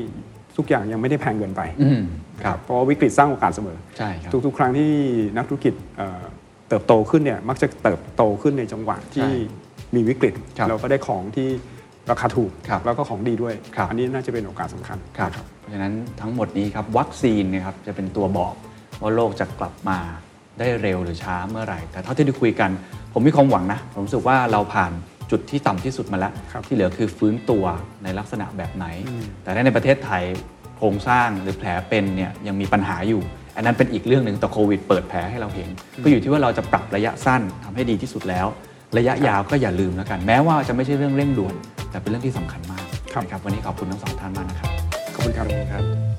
[0.57, 2.01] ทุกอย่างยังไม่ได้แพงเกินไปอืม
[2.43, 4.91] ครับเพราะว่าวิกฤตสร้างโอกาสเสมอใช่ครับทุกๆ ครั้งที่
[5.37, 6.23] นักธุรกิจเอ่อ
[6.69, 9.33] เติบโตขึ้นเนี่ยมักจะเติบโตขึ้นในจังหวะที่ใช่
[9.95, 11.47] มีวิกฤตครับเราก็ได้ของที่
[12.11, 18.53] ราคาถูกครับแล้วก็ของดีด้วยครับอันนี้น่าจะเป็นโอกาสสำคัญครับนะเพราะฉะนั้นทั้งหมดนี้ครับวัคซีนเนยครับจะเป็นตัวบอก
[19.01, 19.99] ว่าโลกจะกลับมา
[20.59, 22.69] ได้เร็วหรือช้าเมื่อไหร่ แต่เท่าที่ได้คุยกัน
[23.13, 24.91] ผมมีความหวังนะ ผมรู้สึกว่าเราผ่าน
[25.31, 27.65] จุดที่ต่ำที่สุดมาแล้วครับที่เหลือคือฟื้นตัว
[28.03, 28.85] ในลักษณะแบบไหน
[29.43, 30.23] แต่ถ้าในประเทศไทย
[30.77, 33.21] โครงสร้างหรือแผลเป็นเนี่ยยังมีปัญหาอยู่
[33.55, 35.69] อันนั้นเป็นอีกเรื่องหนึ่งแต่โควิดเปิดแผลให้เราเห็น
[36.03, 38.47] ก็อยู่ที่ว่าเราจะปรับระยะสั้นทำให้ดีที่สุดแล้ว
[38.97, 41.55] ระยะยาวก็อย่าลืมแล้วกัน แม้ว่าจะไม่ใช่เรื่องเร่งด่วน
[41.91, 44.69] แต่เป็นเรื่องที่สำคัญมากครับนะครับวันนี้ขอบคุณทั้งสองท่านมากนะครับ
[45.13, 46.14] ขอบคุณครับ